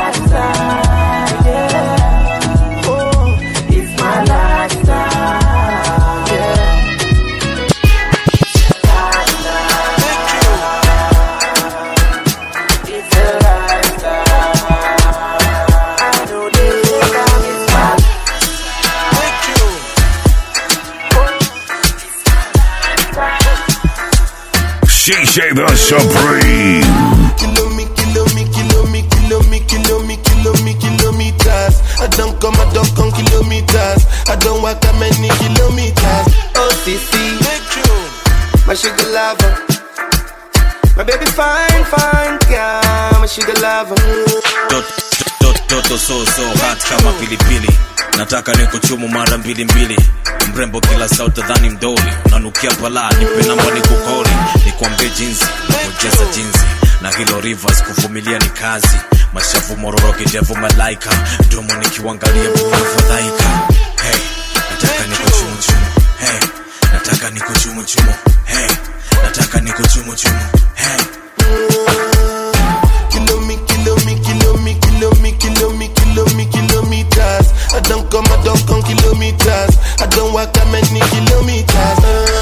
Me, 30.65 30.75
kilometers. 30.75 31.75
I 32.01 32.07
don't 32.17 32.41
come, 32.41 32.55
I 32.55 32.71
don't 32.73 32.89
come 32.95 33.11
kilometers. 33.13 34.07
I 34.29 34.37
don't 34.37 34.63
walk 34.63 34.81
that 34.81 34.95
many 34.99 35.29
kilometers. 35.43 36.27
Oh, 36.57 36.71
CC, 36.85 37.11
my 38.67 38.75
sugar 38.75 39.09
lover. 39.13 39.53
My 40.97 41.05
baby 41.05 41.27
fine, 41.27 41.85
fine, 41.85 42.39
girl, 42.49 43.21
my 43.21 43.27
sugar 43.27 43.55
lover. 43.61 43.97
toto 45.69 45.97
so 45.97 46.25
so 46.25 46.45
hot 46.61 46.79
kama 46.85 47.13
pilipili 47.13 47.69
nataka 48.23 48.55
nikuchumu 48.55 49.09
mara 49.09 49.39
mbili 49.39 49.65
mbili. 49.65 49.97
Mrembo 50.55 50.81
kila 50.81 51.09
sauti 51.09 51.43
mdoli. 51.71 52.13
Nanukia 52.31 52.71
pala 52.71 53.11
nipe 53.11 53.49
namba 53.49 53.65
nikukoli 53.71 54.31
nikwambie 54.67 55.11
jinsi 55.11 55.45
nakujeza 55.69 56.25
jinsi. 56.35 56.59
Na 57.01 57.11
hilo 57.11 57.41
rivers 57.41 57.83
kuvumilia 57.83 58.39
ni 58.39 58.49
kazi. 58.49 58.97
Mashavu 59.33 59.77
mororo 59.77 60.13
kidevu 60.13 60.57
malaika. 60.57 61.11
Domo 61.51 61.75
nikiwangalia 61.75 62.51
mafadhaika 62.71 63.45
hey, 64.03 64.21
nataka 64.71 65.07
nikuchumuchumu 65.07 65.87
hey, 66.19 66.41
nataka 66.93 67.31
nikuchumuchumu 67.31 68.15
hey, 68.45 68.71
nataka 69.23 69.61
nikuchumuchumu 69.61 70.41
hey. 70.75 71.05
Kilo 73.09 73.41
me, 73.41 73.57
kilo 73.67 73.97
me, 73.97 74.15
kilo 74.15 75.71
me, 76.13 76.25
kilo 76.25 76.37
me, 76.37 76.45
kilo 76.47 76.47
me, 76.47 76.47
kilo 76.47 76.83
me, 76.83 77.05
kilometers. 77.05 77.53
I 77.73 77.81
don't 77.81 78.11
come, 78.11 78.25
I 78.27 78.43
don't 78.45 78.67
come 78.67 78.83
kilometers. 78.83 79.77
I 80.01 80.07
don't 80.11 80.33
walk 80.33 80.53
that 80.53 80.67
many 80.71 81.01
kilometers. 81.11 82.05
Uh, 82.05 82.42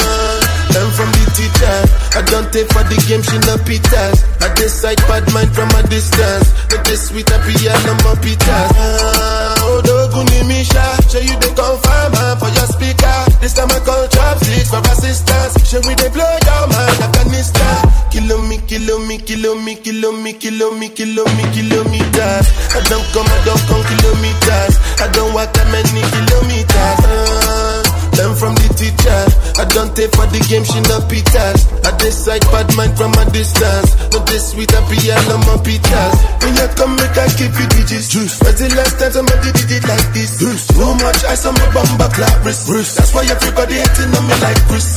learn 0.75 0.91
from 0.93 1.11
the 1.13 1.25
teacher. 1.35 1.77
I 2.17 2.21
don't 2.27 2.49
take 2.53 2.69
for 2.71 2.85
the 2.87 2.99
game, 3.07 3.23
she 3.23 3.39
no 3.47 3.57
pitas. 3.63 4.23
I 4.41 4.49
decide 4.55 4.99
bad 5.09 5.25
mind 5.33 5.51
from 5.55 5.71
a 5.75 5.83
distance. 5.89 6.51
But 6.69 6.85
this 6.85 7.09
sweet 7.09 7.29
happy 7.29 7.55
and 7.67 7.81
no 7.87 7.95
more 8.05 8.19
pitas. 8.19 8.71
Uh, 8.75 9.67
oh, 9.67 9.81
doguni 9.85 10.47
misha, 10.47 10.85
show 11.11 11.23
you 11.23 11.37
the 11.39 11.51
confirm 11.55 12.13
man 12.13 12.35
for 12.39 12.51
your 12.55 12.69
speaker. 12.71 13.19
This 13.41 13.55
time 13.55 13.71
I 13.71 13.81
call 13.81 14.07
chopsticks 14.09 14.71
for 14.71 14.83
assistance. 14.85 15.55
Show 15.69 15.81
we 15.87 15.95
they 15.95 16.11
blow 16.11 16.27
your 16.27 16.65
mind 16.71 16.97
like 16.99 17.17
a 17.19 17.25
nista. 17.31 17.69
Kilo 18.11 18.43
me, 18.43 18.59
kilo 18.67 18.99
me, 19.07 19.19
kilo 19.19 19.55
me, 19.55 19.75
kilo 19.77 20.13
me, 20.13 20.33
kilo 20.35 20.75
me, 20.75 20.89
kilo 20.91 21.25
me, 21.25 21.45
kilometers. 21.55 22.47
I 22.75 22.81
don't 22.91 23.07
come, 23.15 23.27
I 23.31 23.39
don't 23.47 23.63
come 23.71 23.83
kilometers. 23.87 24.75
I 24.99 25.07
don't 25.15 25.33
walk 25.35 25.53
that 25.55 25.69
many 25.71 26.03
kilometers. 26.11 27.01
Uh, 27.07 27.83
learn 28.19 28.35
from 28.35 28.55
the 28.59 28.70
teacher. 28.81 29.23
I 29.61 29.69
don't 29.69 29.93
take 29.93 30.09
for 30.16 30.25
the 30.33 30.40
game, 30.49 30.64
she 30.64 30.81
no 30.88 31.05
pitas. 31.05 31.69
I 31.85 31.93
decide 32.01 32.40
bad 32.49 32.73
mind 32.73 32.97
from 32.97 33.12
a 33.21 33.25
distance. 33.29 33.93
Not 34.09 34.25
this 34.25 34.57
sweet 34.57 34.73
happy 34.73 35.12
and 35.12 35.25
no 35.29 35.37
more 35.45 35.61
pitas. 35.61 36.16
When 36.40 36.57
you 36.57 36.69
come, 36.81 36.97
make 36.97 37.12
I 37.21 37.29
give 37.37 37.53
you 37.53 37.69
digits. 37.77 38.09
Juice. 38.09 38.40
When's 38.40 38.57
the 38.57 38.73
last 38.73 38.97
time 38.97 39.12
somebody 39.12 39.53
did 39.53 39.69
it 39.69 39.85
like 39.85 40.09
this? 40.16 40.40
Juice. 40.40 40.73
Too 40.73 40.93
much 41.05 41.21
ice 41.29 41.45
on 41.45 41.53
my 41.61 41.69
bumper 41.77 42.09
clap 42.16 42.40
wrist. 42.40 42.64
That's 42.97 43.12
why 43.12 43.29
everybody 43.29 43.77
hating 43.77 44.16
on 44.16 44.25
me 44.25 44.35
like 44.40 44.57
Chris. 44.64 44.97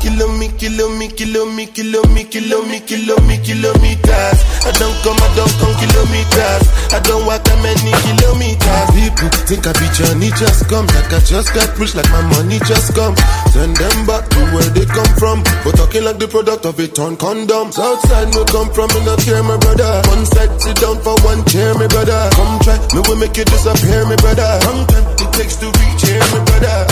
Kilo 0.00 0.26
me, 0.40 0.48
kilo 0.56 0.88
me, 0.96 1.08
kilo 1.12 1.44
me, 1.52 1.66
kilo 1.66 2.00
me, 2.14 2.24
kilo 2.24 2.62
me, 2.64 2.80
kilo 2.80 3.16
me, 3.28 3.36
kilometers. 3.44 4.38
I 4.64 4.72
don't 4.80 4.96
come, 5.04 5.20
I 5.20 5.28
don't 5.36 5.52
come 5.60 5.74
kilometers. 5.76 6.64
I 6.94 6.98
don't 7.04 7.26
walk 7.26 7.44
that 7.44 7.58
many 7.60 7.92
kilometers. 8.06 8.88
People 8.94 9.28
think 9.44 9.66
I 9.66 9.72
be 9.76 9.86
Johnny 9.92 10.30
just 10.38 10.64
come. 10.70 10.86
Like 10.94 11.12
I 11.12 11.20
just 11.20 11.52
got 11.52 11.68
rich, 11.76 11.94
like 11.94 12.08
my 12.08 12.22
money 12.38 12.58
just 12.64 12.94
come. 12.94 13.17
Send 13.52 13.74
them 13.76 14.06
back 14.06 14.28
to 14.28 14.40
where 14.54 14.70
they 14.70 14.86
come 14.86 15.12
from. 15.18 15.42
But 15.64 15.74
talking 15.74 16.04
like 16.04 16.18
the 16.18 16.28
product 16.28 16.64
of 16.66 16.78
a 16.78 16.86
torn 16.86 17.16
condom. 17.16 17.72
Southside 17.72 18.30
no 18.34 18.44
come 18.44 18.70
from, 18.70 18.88
me 18.94 19.00
not 19.04 19.18
care, 19.24 19.42
my 19.42 19.56
brother. 19.58 20.02
One 20.08 20.24
side, 20.26 20.52
sit 20.60 20.76
down 20.78 21.00
for 21.02 21.16
one 21.26 21.42
chair, 21.50 21.74
my 21.74 21.88
brother. 21.88 22.30
Come 22.38 22.58
try, 22.62 22.78
me 22.94 23.00
will 23.08 23.18
make 23.18 23.36
you 23.36 23.44
disappear, 23.48 24.04
my 24.06 24.16
brother. 24.20 24.46
Long 24.68 24.86
time 24.86 25.06
it 25.18 25.30
takes 25.34 25.56
to 25.58 25.66
reach 25.66 26.02
here, 26.06 26.22
my 26.30 26.40
brother. 26.44 26.86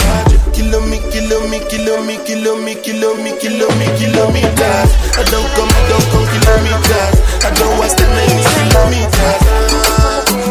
Kilo 0.51 0.81
me, 0.89 0.97
kilo 1.13 1.39
me, 1.47 1.61
kilo 1.69 2.01
me, 2.03 2.17
kilo 2.25 2.57
me, 2.57 2.73
kilo 2.81 3.15
me, 3.21 3.31
kilo 3.37 3.67
me, 3.77 3.87
kilometers. 3.95 4.91
I 5.15 5.23
don't 5.29 5.47
come, 5.55 5.69
I 5.71 5.81
don't 5.87 6.07
come 6.11 6.25
kilometers. 6.35 7.15
I 7.45 7.49
don't 7.53 7.73
watch 7.79 7.93
that 7.95 8.09
many 8.11 8.43
kilometers. 8.43 9.41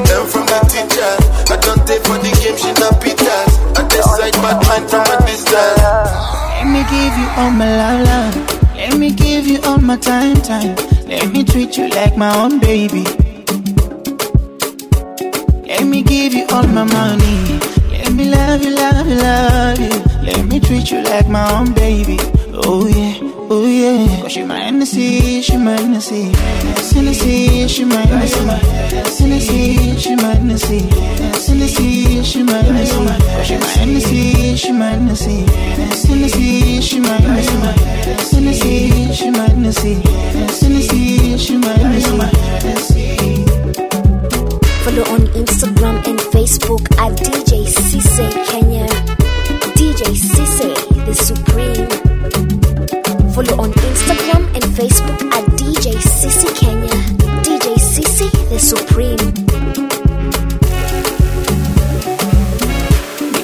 Learn 0.07 0.27
from 0.31 0.47
the 0.47 0.59
teacher. 0.71 1.13
I 1.53 1.57
don't 1.61 1.83
take 1.85 2.03
for 2.07 2.17
the 2.23 2.31
game, 2.41 2.57
she 2.57 2.71
not 2.79 2.95
pitas. 3.03 3.56
I 3.79 3.87
decide 3.89 4.33
bad 4.43 4.59
man 4.67 4.89
from 4.89 5.05
a 5.15 5.17
distance. 5.27 5.83
Let 6.57 6.67
me 6.67 6.83
give 6.95 7.15
you 7.21 7.29
all 7.37 7.51
my 7.51 7.69
love, 7.77 8.07
love. 8.07 8.75
Let 8.77 8.97
me 8.99 9.11
give 9.13 9.47
you 9.47 9.61
all 9.65 9.79
my 9.79 9.97
time, 9.97 10.37
time. 10.43 10.75
Let 11.07 11.31
me 11.33 11.45
treat 11.45 11.77
you 11.77 11.89
like 11.89 12.17
my 12.17 12.35
own 12.43 12.59
baby. 12.59 13.05
Let 15.67 15.85
me 15.85 16.03
give 16.03 16.33
you 16.35 16.47
all 16.51 16.67
my 16.67 16.85
money. 16.85 17.59
Let 17.91 18.13
me 18.13 18.25
love 18.31 18.63
you, 18.63 18.75
love 18.75 19.07
you, 19.07 19.15
love 19.17 19.79
you. 19.79 19.91
Let 20.23 20.47
me 20.47 20.61
treat 20.61 20.91
you 20.91 21.03
like 21.03 21.29
my 21.29 21.45
own 21.59 21.73
baby. 21.75 22.19
Oh 22.55 22.87
yeah, 22.89 23.15
oh 23.51 23.67
yeah. 23.67 24.23
Cause 24.23 24.33
she 24.33 24.45
my 24.45 24.59
Hennessy, 24.59 25.43
she 25.43 25.57
my 25.57 25.73
Hennessy. 25.73 26.33
Hennessy, 26.95 27.69
she 27.69 27.85
my 27.85 27.97
Hennessy. 27.97 28.41
Hennessy, 29.19 29.99
she 29.99 30.17
my 30.17 30.35
Hennessy. 30.35 30.81
Hennessy, 31.47 32.23
she 32.25 32.43
my 32.43 32.53
Hennessy. 32.59 32.97
Cause 32.97 33.47
she 33.47 33.57
my 33.59 33.67
Hennessy, 33.67 34.57
she 34.57 34.73
my 34.73 34.87
Hennessy. 34.91 35.47
Hennessy, 36.07 36.81
she 36.81 37.01
my 37.01 37.09
Hennessy. 37.09 38.35
Hennessy, 38.35 39.13
she 39.15 39.31
my 39.31 39.49
Hennessy. 39.49 39.95
Hennessy, 40.61 41.39
she 41.39 41.57
my 41.57 41.73
Hennessy. 41.73 43.45
Follow 44.85 45.03
on 45.13 45.27
Instagram 45.35 45.97
and 46.07 46.19
Facebook 46.33 46.85
at 46.99 47.13
DJ 47.19 47.67
Cisse 47.67 48.47
Kenya. 48.51 48.87
DJ 49.77 50.15
Cisse, 50.15 51.07
the 51.07 51.15
Supreme. 51.15 52.16
Follow 53.37 53.61
on 53.61 53.71
Instagram 53.85 54.49
and 54.57 54.65
Facebook 54.73 55.21
at 55.37 55.45
DJ 55.61 55.93
Cisse 56.01 56.49
Kenya. 56.57 56.89
DJ 57.45 57.77
Cisse, 57.77 58.33
the 58.49 58.57
Supreme. 58.59 59.21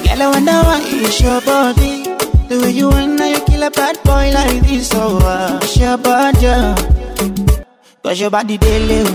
Girl, 0.01 0.17
I 0.17 0.27
wonder 0.33 0.57
why 0.65 0.81
it's 0.81 1.21
your 1.21 1.39
body. 1.45 2.09
The 2.49 2.57
way 2.59 2.71
you 2.71 2.89
want 2.89 3.19
now, 3.19 3.27
you 3.27 3.39
kill 3.45 3.61
a 3.61 3.69
bad 3.69 4.01
boy 4.01 4.33
like 4.33 4.65
this. 4.65 4.89
So, 4.89 5.19
uh, 5.21 5.59
it's 5.61 5.77
your 5.77 5.97
body. 6.01 6.49
Cause 8.01 8.19
your 8.19 8.31
body, 8.31 8.57
live. 8.57 9.13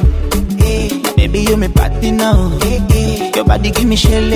Hey, 0.63 0.91
eh, 0.95 1.13
baby, 1.17 1.41
you 1.41 1.57
me 1.57 1.67
party 1.67 2.13
now. 2.13 2.57
Hey, 2.63 2.79
hey. 2.87 3.33
Your 3.35 3.45
body 3.45 3.73
give 3.73 3.85
me 3.85 3.97
shell, 3.97 4.31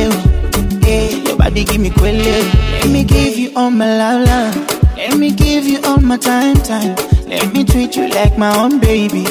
hey. 0.83 1.22
Your 1.22 1.37
body 1.37 1.62
give 1.62 1.81
me 1.81 1.90
quelle. 1.90 2.18
Let 2.18 2.90
me 2.90 3.05
give 3.05 3.38
you 3.38 3.52
all 3.55 3.70
my 3.70 3.87
love, 3.87 4.26
love. 4.26 4.71
Let 5.02 5.18
me 5.18 5.32
give 5.32 5.66
you 5.66 5.80
all 5.82 5.98
my 5.98 6.16
time, 6.16 6.54
time. 6.58 6.94
Let 7.26 7.52
me 7.52 7.64
treat 7.64 7.96
you 7.96 8.06
like 8.06 8.38
my 8.38 8.56
own 8.56 8.78
baby. 8.78 9.24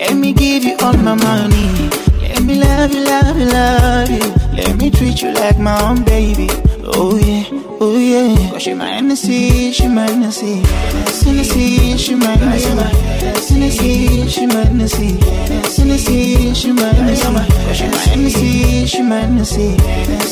Let 0.00 0.16
me 0.16 0.32
give 0.32 0.64
you 0.64 0.76
all 0.80 0.94
my 0.94 1.14
money. 1.14 1.90
Let 2.22 2.42
me 2.42 2.54
love 2.58 2.90
you, 2.90 3.04
love 3.04 3.38
you, 3.38 3.44
love 3.44 4.10
you. 4.10 4.56
Let 4.56 4.76
me 4.78 4.90
treat 4.90 5.20
you 5.20 5.30
like 5.34 5.58
my 5.58 5.78
own 5.86 6.02
baby. 6.04 6.48
Oh 6.84 7.18
yeah, 7.18 7.44
oh 7.82 7.98
yeah. 7.98 8.50
Cause 8.50 8.62
she 8.62 8.74
my 8.74 8.86
Hennessy, 8.86 9.72
she 9.72 9.88
my 9.88 10.08
Hennessy. 10.08 10.62
Hennessy, 11.24 11.96
she 11.98 12.14
my 12.14 12.26
Hennessy. 12.26 12.68
Hennessy, 13.48 14.28
she 14.28 14.46
my 14.46 14.64
Hennessy. 14.64 15.18
Hennessy, 15.76 16.54
she 16.54 16.72
my 16.72 16.84
Hennessy. 16.84 17.22
Cause 17.22 17.76
she 17.76 17.86
my 17.88 17.96
Hennessy, 17.96 18.86
she 18.86 19.02
my 19.02 19.20
Hennessy. 19.20 19.76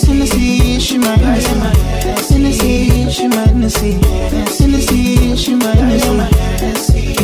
Hennessy, 0.06 0.78
she 0.78 0.98
my 0.98 1.16
Hennessy. 1.16 1.54
Hennessy, 2.30 3.10
she 3.10 3.28
my 3.28 3.36
Hennessy. 3.36 3.92
Hennessy, 4.58 5.36
she 5.36 5.54
my 5.56 5.74
Hennessy. 5.74 7.14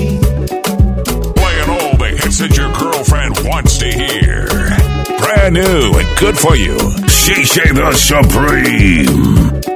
Playing 1.36 1.70
all 1.70 1.96
the 1.96 2.18
hits 2.20 2.38
that 2.38 2.56
your 2.56 2.72
girlfriend 2.72 3.38
wants 3.44 3.78
to 3.78 3.86
hear. 3.86 4.46
Brand 5.18 5.54
new 5.54 5.92
and 5.98 6.18
good 6.18 6.36
for 6.36 6.56
you. 6.56 6.76
Shisha 7.06 7.74
the 7.74 7.92
Supreme. 7.94 9.75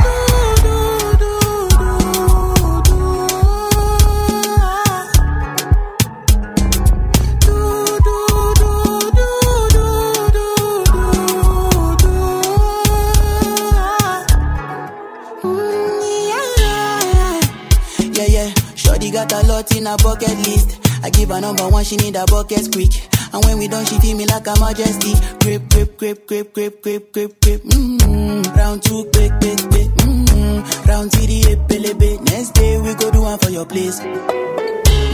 Lot 19.61 19.77
in 19.77 19.85
her 19.85 19.97
bucket 19.97 20.37
list. 20.47 20.79
I 21.03 21.09
give 21.09 21.29
her 21.29 21.41
number 21.41 21.67
one, 21.67 21.83
she 21.83 21.95
need 21.97 22.15
a 22.15 22.25
bucket 22.25 22.71
quick. 22.71 22.93
And 23.33 23.43
when 23.45 23.59
we 23.59 23.67
done, 23.67 23.85
she 23.85 23.99
feel 23.99 24.17
me 24.17 24.25
like 24.25 24.47
a 24.47 24.59
majesty. 24.59 25.13
Grip, 25.39 25.69
grip, 25.69 25.97
grip, 25.97 26.27
grip, 26.27 26.53
grip, 26.53 26.81
grip, 26.81 27.13
grip, 27.13 27.41
grip. 27.41 27.61
Mm-hmm. 27.63 28.57
Round 28.57 28.83
two, 28.83 29.03
quick, 29.13 29.31
quick, 29.39 29.59
quick. 29.69 29.89
Mm-hmm. 30.03 30.89
Round 30.89 31.11
three, 31.11 31.41
epelebe. 31.43 32.21
Next 32.25 32.51
day 32.51 32.79
we 32.81 32.93
go 32.95 33.11
do 33.11 33.21
one 33.21 33.39
for 33.39 33.49
your 33.49 33.65
place. 33.65 33.99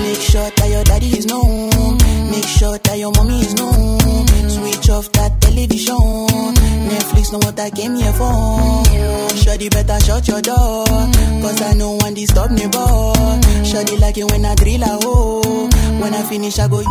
Make 0.04 0.22
sure 0.22 0.50
that 0.50 0.70
your 0.70 0.84
daddy 0.84 1.08
is 1.18 1.26
known. 1.26 1.98
Make 2.32 2.48
sure 2.48 2.78
that 2.78 2.98
your 2.98 3.12
mommy 3.12 3.40
is 3.42 3.54
known. 3.56 4.28
Switch 4.50 4.90
off 4.90 5.12
that 5.14 5.40
television. 5.42 5.96
Netflix 6.88 7.32
know 7.32 7.40
what 7.40 7.60
I 7.60 7.70
came 7.70 7.96
here 7.96 8.14
for. 8.14 8.86
Shorty 9.36 9.70
better 9.70 10.00
shut 10.00 10.28
your 10.28 10.42
door. 10.42 10.86
Cause 10.86 11.62
I 11.62 11.74
know 11.74 11.98
one 11.98 12.14
disturb 12.14 12.52
me, 12.52 12.68
boy. 12.68 13.14
Shorty 13.64 13.98
like 13.98 14.18
it 14.18 14.30
when 14.32 14.46
I 14.46 14.56
drill 14.56 14.84
a 14.84 14.88
hole. 15.04 15.42
Oh. 15.46 15.70
When 16.02 16.14
I 16.14 16.22
finish, 16.24 16.60
I 16.60 16.68
go. 16.68 16.84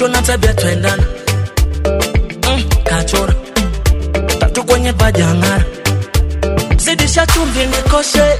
Tukichona 0.00 0.22
tabia 0.22 0.54
twendana. 0.54 1.04
Mm, 2.48 2.62
kachora. 2.84 3.34
Tatu 4.40 4.64
kwenye 4.64 4.92
bajangara 4.92 5.64
zidisha 6.76 7.26
chumvi 7.26 7.66
nikoshe. 7.66 8.38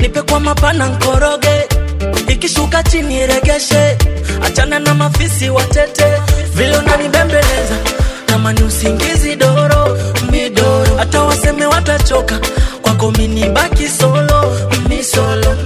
Nipe 0.00 0.22
kwa 0.22 0.40
mapana 0.40 0.86
nkoroge. 0.86 1.68
Ikishuka 2.28 2.82
chini 2.82 3.26
regeshe 3.26 3.96
achana 4.46 4.78
na 4.78 4.94
mafisi 4.94 5.50
watete. 5.50 6.04
Vilunanibembeleza 6.54 7.76
kama 8.26 8.52
ni 8.52 8.62
usingizi 8.62 9.36
doro 9.36 9.98
midoro. 10.30 10.96
Hata 10.96 11.22
waseme 11.22 11.66
watachoka. 11.66 12.40
Kwako 12.82 13.10
minibaki 13.10 13.88
solo 13.88 14.56
misolo 14.88 15.56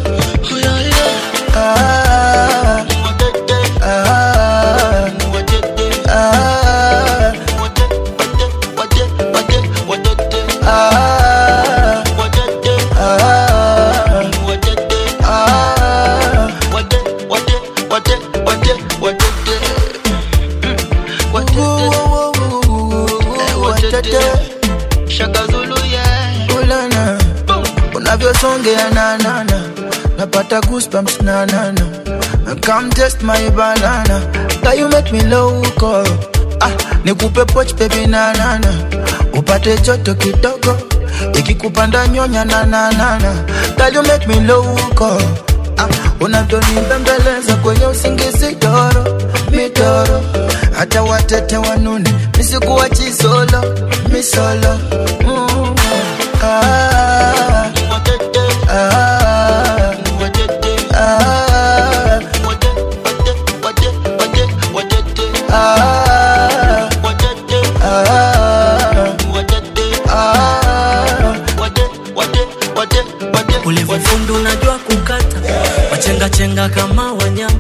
come 32.75 32.91
test 32.91 33.23
my 33.23 33.49
banana. 33.51 34.19
Girl, 34.63 34.75
you 34.75 34.89
make 34.89 35.13
me 35.13 35.23
loco. 35.33 36.03
Ah, 36.61 36.73
nikupe 37.05 37.45
poch 37.53 37.73
baby 37.79 38.07
nanana 38.07 38.71
upate 39.33 39.77
choto 39.85 40.15
kidogo. 40.15 40.77
Ikikupanda 41.39 42.09
nyonya 42.09 42.45
nananana 42.45 43.33
Girl 43.77 43.93
you 43.95 44.03
make 44.03 44.27
me 44.27 44.41
loco. 44.41 45.19
Ah, 45.79 45.89
unavyonibembeleza 46.21 47.57
kwenye 47.63 47.87
usingizi 47.87 48.55
doro 48.55 49.21
mitoro, 49.51 50.21
hata 50.79 51.03
watete 51.03 51.57
wanune 51.57 52.15
misikuwa 52.39 52.89
chisolo 52.91 53.65
misolo 54.13 54.79
mm, 55.27 55.54
wachengachenga 76.65 76.69
kama 76.69 77.13
wanyama 77.13 77.55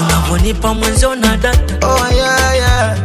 unavyonipa 0.00 0.74
mwenzo 0.74 1.14
na 1.14 1.36
data. 1.36 1.86
Oh, 1.86 2.14
yeah, 2.14 2.56
yeah. 2.56 2.96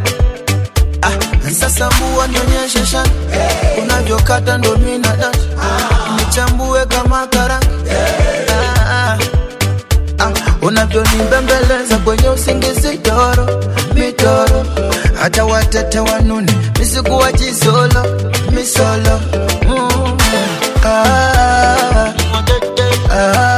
Ah, 1.01 1.51
sasa 1.51 1.89
mbua 1.91 2.27
nionyeshe 2.27 2.85
shaka 2.85 3.09
unavyokata 3.83 4.57
ndo 4.57 4.77
mina 4.77 5.15
data. 5.15 5.39
Nichambue 6.17 6.85
kama 6.85 7.27
karanga. 7.27 7.67
Ah, 8.89 9.17
ah, 10.19 10.31
unavyonibembeleza 10.61 11.97
kwenye 12.03 12.29
usingizi 12.29 12.97
toro 12.97 13.63
mitoro. 13.95 14.65
Hata 15.21 15.45
watete 15.45 15.99
wanune 15.99 16.51
misikuwa 16.79 17.31
jisolo 17.31 18.05
misolo. 18.51 19.19
Mm, 19.67 20.17
ah, 20.85 20.87
ah, 20.87 22.13
ah, 23.11 23.31
ah, 23.37 23.54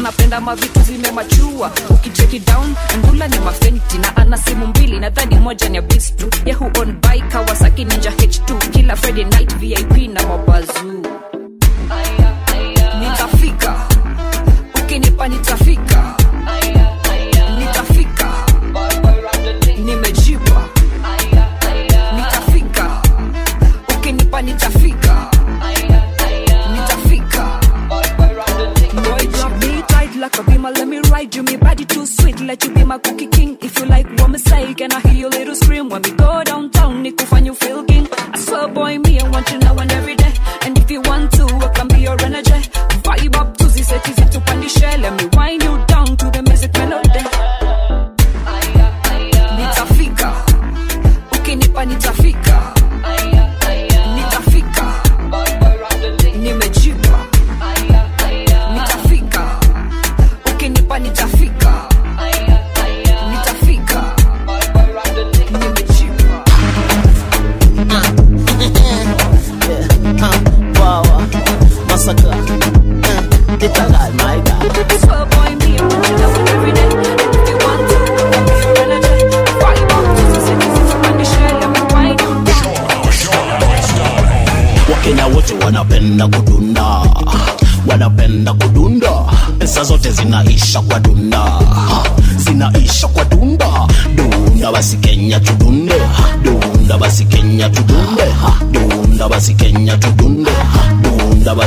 anapenda 0.00 0.40
mavitu 0.40 0.80
vimemachua 0.80 1.70
ukicheki 1.90 2.38
down 2.38 2.74
ndula 2.98 3.28
ni 3.28 3.38
mafenti 3.38 3.98
na 3.98 4.16
ana 4.16 4.38
simu 4.38 4.66
mbili. 4.66 4.98
Nadhani 5.00 5.34
moja 5.38 5.68
ni 5.68 5.76
ya 5.76 5.82
bis 5.82 6.16
tu. 6.16 6.30
Ye 6.46 6.56
on 6.80 6.92
bike 6.92 7.24
kawasaki 7.32 7.84
ninja 7.84 8.10
h2 8.10 8.70
kila 8.70 8.96
friday 8.96 9.24
night 9.24 9.49
Let 45.00 45.14
me 45.18 45.29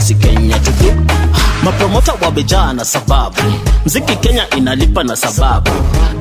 basi 0.03 0.15
kenya 0.15 0.59
tudunde 0.59 1.13
mapromota 1.63 2.13
wamejaa 2.21 2.73
na 2.73 2.85
sababu. 2.85 3.35
Mziki 3.85 4.15
kenya 4.15 4.49
inalipa 4.57 5.03
na 5.03 5.15
sababu. 5.15 5.71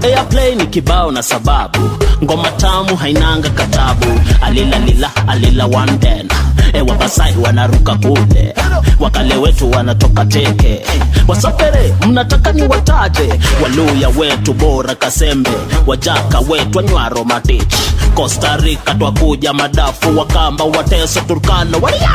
Airplay 0.03 0.55
ni 0.55 0.67
kibao 0.67 1.11
na 1.13 1.23
sababu. 1.23 1.79
Ngoma 2.25 2.51
tamu 2.51 2.97
hainanga 2.97 3.51
katabu. 3.51 4.07
Alilalila 4.41 5.11
alila 5.29 5.67
wanden 5.67 6.29
e 6.73 6.81
wabasai 6.81 7.37
wanaruka 7.37 7.95
kule. 7.95 8.55
Wakale 9.01 9.37
wetu 9.37 9.71
wanatoka 9.71 10.25
teke. 10.25 10.81
Wasafere 11.29 11.95
mnataka 12.07 12.53
ni 12.53 12.63
wataje 12.63 13.35
waluya 13.63 14.09
wetu 14.09 14.53
bora 14.55 14.95
kasembe. 14.95 15.51
Wajaka 15.87 16.39
wetu 16.41 16.79
anywaro 16.79 17.25
matich 17.25 17.75
costa 18.15 18.57
rica 18.57 18.95
twakuja 18.95 19.53
madafu 19.53 20.19
wakamba 20.19 20.65
wateso 20.65 21.21
turkana 21.21 21.79
waria! 21.79 22.11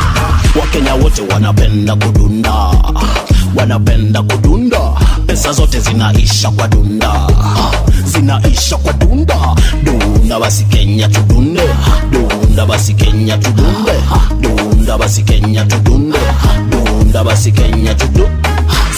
Wakenya 0.60 0.93
wote 0.95 1.22
wanapenda 1.34 1.95
kudunda 1.95 2.54
wanapenda 3.56 4.22
kudunda. 4.24 4.80
Pesa 5.28 5.52
zote 5.52 5.80
zinaisha 5.80 6.52
kwa 6.52 6.68
dunda 6.68 7.28
zinaisha 8.06 8.78
kwa 8.78 8.93
dunda. 8.93 9.36
Dunda 9.84 10.39
basi 10.39 10.64
kenya 10.64 11.08
tudunde 11.10 11.62
dunda 12.12 12.66
basi 12.66 12.93
kenya 12.93 13.38
tudunde 13.38 13.91
dunda 14.41 14.98
basi 14.98 15.24
kenya 15.24 15.66
tudunde 15.66 16.20
dunda 16.70 17.24
basi 17.24 17.52
kenya 17.52 17.95
tudunde 17.95 18.47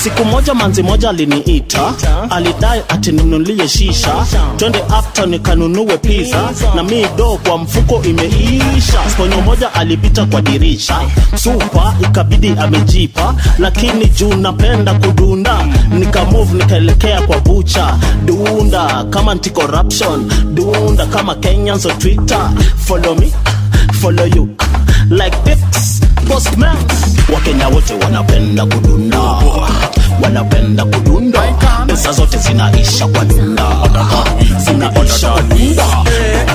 siku 0.04 0.26
moja 0.26 0.54
manzi 0.54 0.84
moja 0.84 1.10
aliniita. 1.10 1.93
Alidai 2.30 2.82
atinunulie 2.89 3.68
shisha. 3.68 4.16
Twende 4.58 4.80
after 4.89 5.28
nikanunue 5.28 5.97
pizza. 5.97 6.50
Na 6.76 6.84
mi 6.84 7.06
do 7.18 7.39
kwa 7.47 7.58
mfuko 7.58 8.02
imeisha. 8.04 9.10
Sponyo 9.12 9.41
moja 9.41 9.74
alipita 9.74 10.26
kwa 10.26 10.41
dirisha. 10.41 11.00
Supa 11.36 11.95
ikabidi 12.04 12.50
amejipa. 12.60 13.36
Lakini 13.60 14.06
juu 14.06 14.34
napenda 14.34 14.93
kudunda. 14.93 15.68
Nikamove 15.89 16.54
nikaelekea 16.54 17.22
kwa 17.22 17.39
bucha 17.39 17.97
dunda 18.26 19.04
kama 19.10 19.36
corruption 19.36 20.32
dunda 20.54 21.06
kama 21.06 21.36
kenyans 21.36 21.86
on 21.86 21.97
twitter. 22.00 22.50
Follow 22.86 23.16
me 23.16 23.32
follow 24.02 24.26
you. 24.26 24.50
Like 25.10 25.38
this 25.43 26.02
wakenya 27.34 27.68
wote 27.68 27.94
wanapenda 27.94 28.66
kudunda 28.66 29.20
wanapenda 30.24 30.86
kudunda 30.86 31.42
pesa 31.88 32.12
zote 32.12 32.38
zinaisha 32.38 33.08
kwa 33.08 33.26
dunda 33.26 33.66
zinaisha 34.58 35.30
kwa 35.32 35.42
dunda 35.42 35.84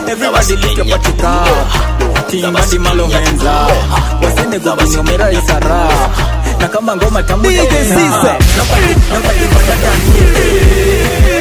Everybody 0.07 0.57
lift 0.57 0.77
your 0.79 0.87
body 0.87 1.25
up. 1.25 2.29
Team 2.31 2.53
body 2.53 2.79
malo 2.79 3.07
hands 3.09 3.43
up. 3.43 4.23
Wasende 4.25 4.59
kukunyomera 4.61 5.33
isara. 5.33 5.89
Na 6.61 6.69
kama 6.69 6.97
ngoma 6.97 7.23
tamu 7.23 7.43
DJ 7.43 7.57
tena. 7.57 7.85
Sise. 7.85 8.33
Nobody, 8.57 8.95
nobody 9.13 9.47
better 9.51 9.77
than 9.83 9.99
me. 10.09 11.34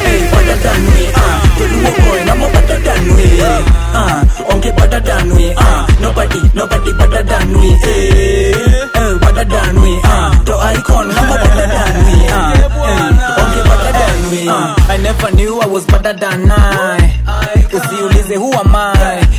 Better 0.53 0.69
than 0.69 0.85
me. 0.85 1.09
Ah, 1.15 1.41
Toluo 1.57 1.91
boy, 2.05 2.19
namo 2.29 2.45
better 2.53 2.79
than 2.85 3.05
me. 3.17 3.25
Ah, 3.41 4.21
onge 4.53 4.69
better 4.77 4.99
than 4.99 5.29
me. 5.35 5.53
Ah, 5.57 5.87
nobody, 5.99 6.39
nobody 6.53 6.93
better 6.93 7.23
than 7.23 7.47
me. 7.53 7.69
Hey, 7.81 8.53
hey, 8.93 9.17
better 9.17 9.45
than 9.49 9.81
me. 9.81 9.99
Ah, 10.03 10.29
to 10.45 10.53
icon, 10.53 11.09
namo 11.09 11.35
better 11.41 11.67
than 11.73 11.95
me. 12.05 12.17
Ah, 12.29 12.53
onge 13.41 13.61
better 13.65 13.93
than 13.97 14.19
me. 14.29 14.41
Ah, 14.47 14.75
I 14.93 14.97
never 14.97 15.31
knew 15.33 15.59
I 15.59 15.65
was 15.65 15.85
better 15.87 16.13
than 16.13 16.51
I. 16.51 17.12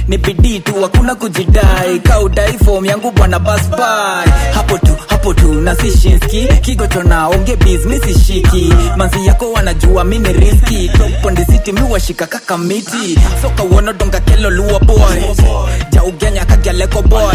ni 0.09 0.19
bidii 0.19 0.61
tu, 0.61 0.75
hakuna 0.83 1.15
kujidai. 1.15 2.01
Kaudai 2.01 2.59
fom 2.65 2.85
yangu 2.85 3.11
bwana 3.11 3.39
basbai, 3.39 4.29
hapo 4.55 4.79
tu 4.79 4.97
hapo 5.09 5.35
tu 5.35 5.53
na 5.61 5.75
sishinski 5.77 6.49
kigoto 6.63 7.03
na 7.03 7.29
onge 7.29 7.57
shiki 8.27 8.73
manzi 8.97 9.27
yako 9.27 9.53
wanajua 9.53 10.05
mini 10.05 10.33
riski 10.33 10.91
ponde 11.23 11.45
city 11.45 11.73
mi 11.73 11.81
washika 11.83 12.27
kaka 12.27 12.59
miti. 12.59 13.19
Soka 13.43 13.63
uono 13.65 13.93
donga 13.93 14.21
kelo 14.21 14.51
luo 14.51 14.79
boy. 14.81 15.21
Jaugenya 15.91 16.45
kagyaleko 16.45 17.03
boy. 17.03 17.35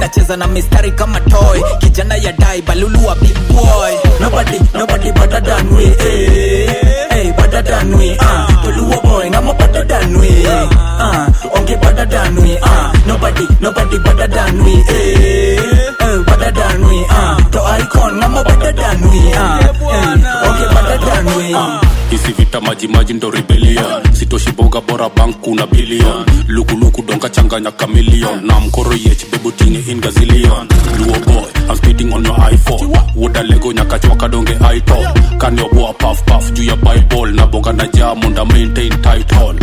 Nacheza 0.00 0.36
na 0.36 0.46
mistari 0.46 0.90
kama 0.92 1.20
toy. 1.20 1.60
Kijana 1.80 2.16
ya 2.16 2.32
dai 2.32 2.62
balulua 2.62 3.14
big 3.14 3.36
boy. 3.48 3.92
Nobody 4.20 4.58
nobody 4.74 5.12
better 5.12 5.40
than 5.40 5.66
eh. 5.80 7.06
Hey, 7.10 7.32
better 7.32 7.62
than 7.62 7.90
toluo 8.62 9.00
boy 9.02 9.30
ngamo 9.30 9.54
better 9.58 9.84
than 9.86 10.14
ah 10.98 11.26
onge 11.54 11.76
better 11.80 12.03
than 12.06 12.36
we 12.42 12.58
ah 12.62 12.92
nobody 13.06 13.46
nobody 13.60 13.98
better 13.98 14.28
than 14.28 14.54
we 14.64 14.74
eh. 14.88 15.56
Eh 16.00 16.18
better 16.28 16.52
than 16.52 16.78
we 16.88 16.98
ah 17.10 17.36
to 17.50 17.60
icon 17.80 18.12
ngamo 18.20 18.40
better 18.44 18.72
than 18.72 18.98
we 19.10 19.20
ah 19.34 19.58
eh, 19.60 20.48
okay 20.48 20.68
better 20.74 20.98
than 21.06 21.24
we 21.36 21.54
ah 21.54 21.80
hizi 22.10 22.32
vita 22.32 22.60
majimaji 22.60 23.12
ndo 23.14 23.30
rebellion 23.30 24.02
sitoshiboga 24.38 24.80
bora 24.80 25.08
bank 25.10 25.36
kuna 25.40 25.66
bilion 25.66 26.24
lukuluku 26.48 27.02
donka 27.02 27.28
changanya 27.28 27.70
kamilion 27.72 28.46
na 28.46 28.60
mkoro 28.60 28.92
yech 28.92 29.30
bebutinge 29.30 29.78
in 29.90 30.00
gazillion. 30.00 30.68
Luo 30.98 31.18
boy 31.24 31.44
i'm 31.68 31.76
spitting 31.76 32.12
on 32.12 32.24
your 32.24 32.34
iphone. 32.50 32.98
Woda 33.16 33.42
lego 33.42 33.72
nyakachwaka 33.72 34.28
donge 34.28 34.52
itop 34.76 35.38
kanyoboa 35.38 35.92
paf 35.94 36.22
paf 36.24 36.52
juu 36.52 36.64
ya 36.64 36.76
bible. 36.76 37.32
Na 37.32 37.46
boga 37.46 37.72
na 37.72 37.86
jamunda 37.88 38.44
maintain 38.44 38.90
title 38.90 39.54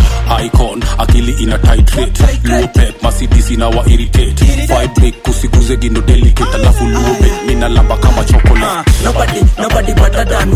icon 0.46 0.82
akili 0.98 1.32
ina 1.44 1.58
titrate 1.58 2.40
luo 2.44 2.68
pep 2.68 3.04
masidis 3.04 3.52
inawa 3.52 3.86
irritate. 3.90 4.46
Vibrate 4.46 5.12
kusiguze 5.12 5.78
gindo 5.78 6.02
delicate. 6.02 6.54
Alafu 6.56 6.86
luo 6.86 7.16
be 7.22 7.32
mina 7.48 7.68
lamba 7.70 7.98
kama 7.98 8.24
chocolate. 8.24 8.92
Nobody 9.04 9.42
nobody 9.60 9.94
better 9.94 10.26
than 10.26 10.50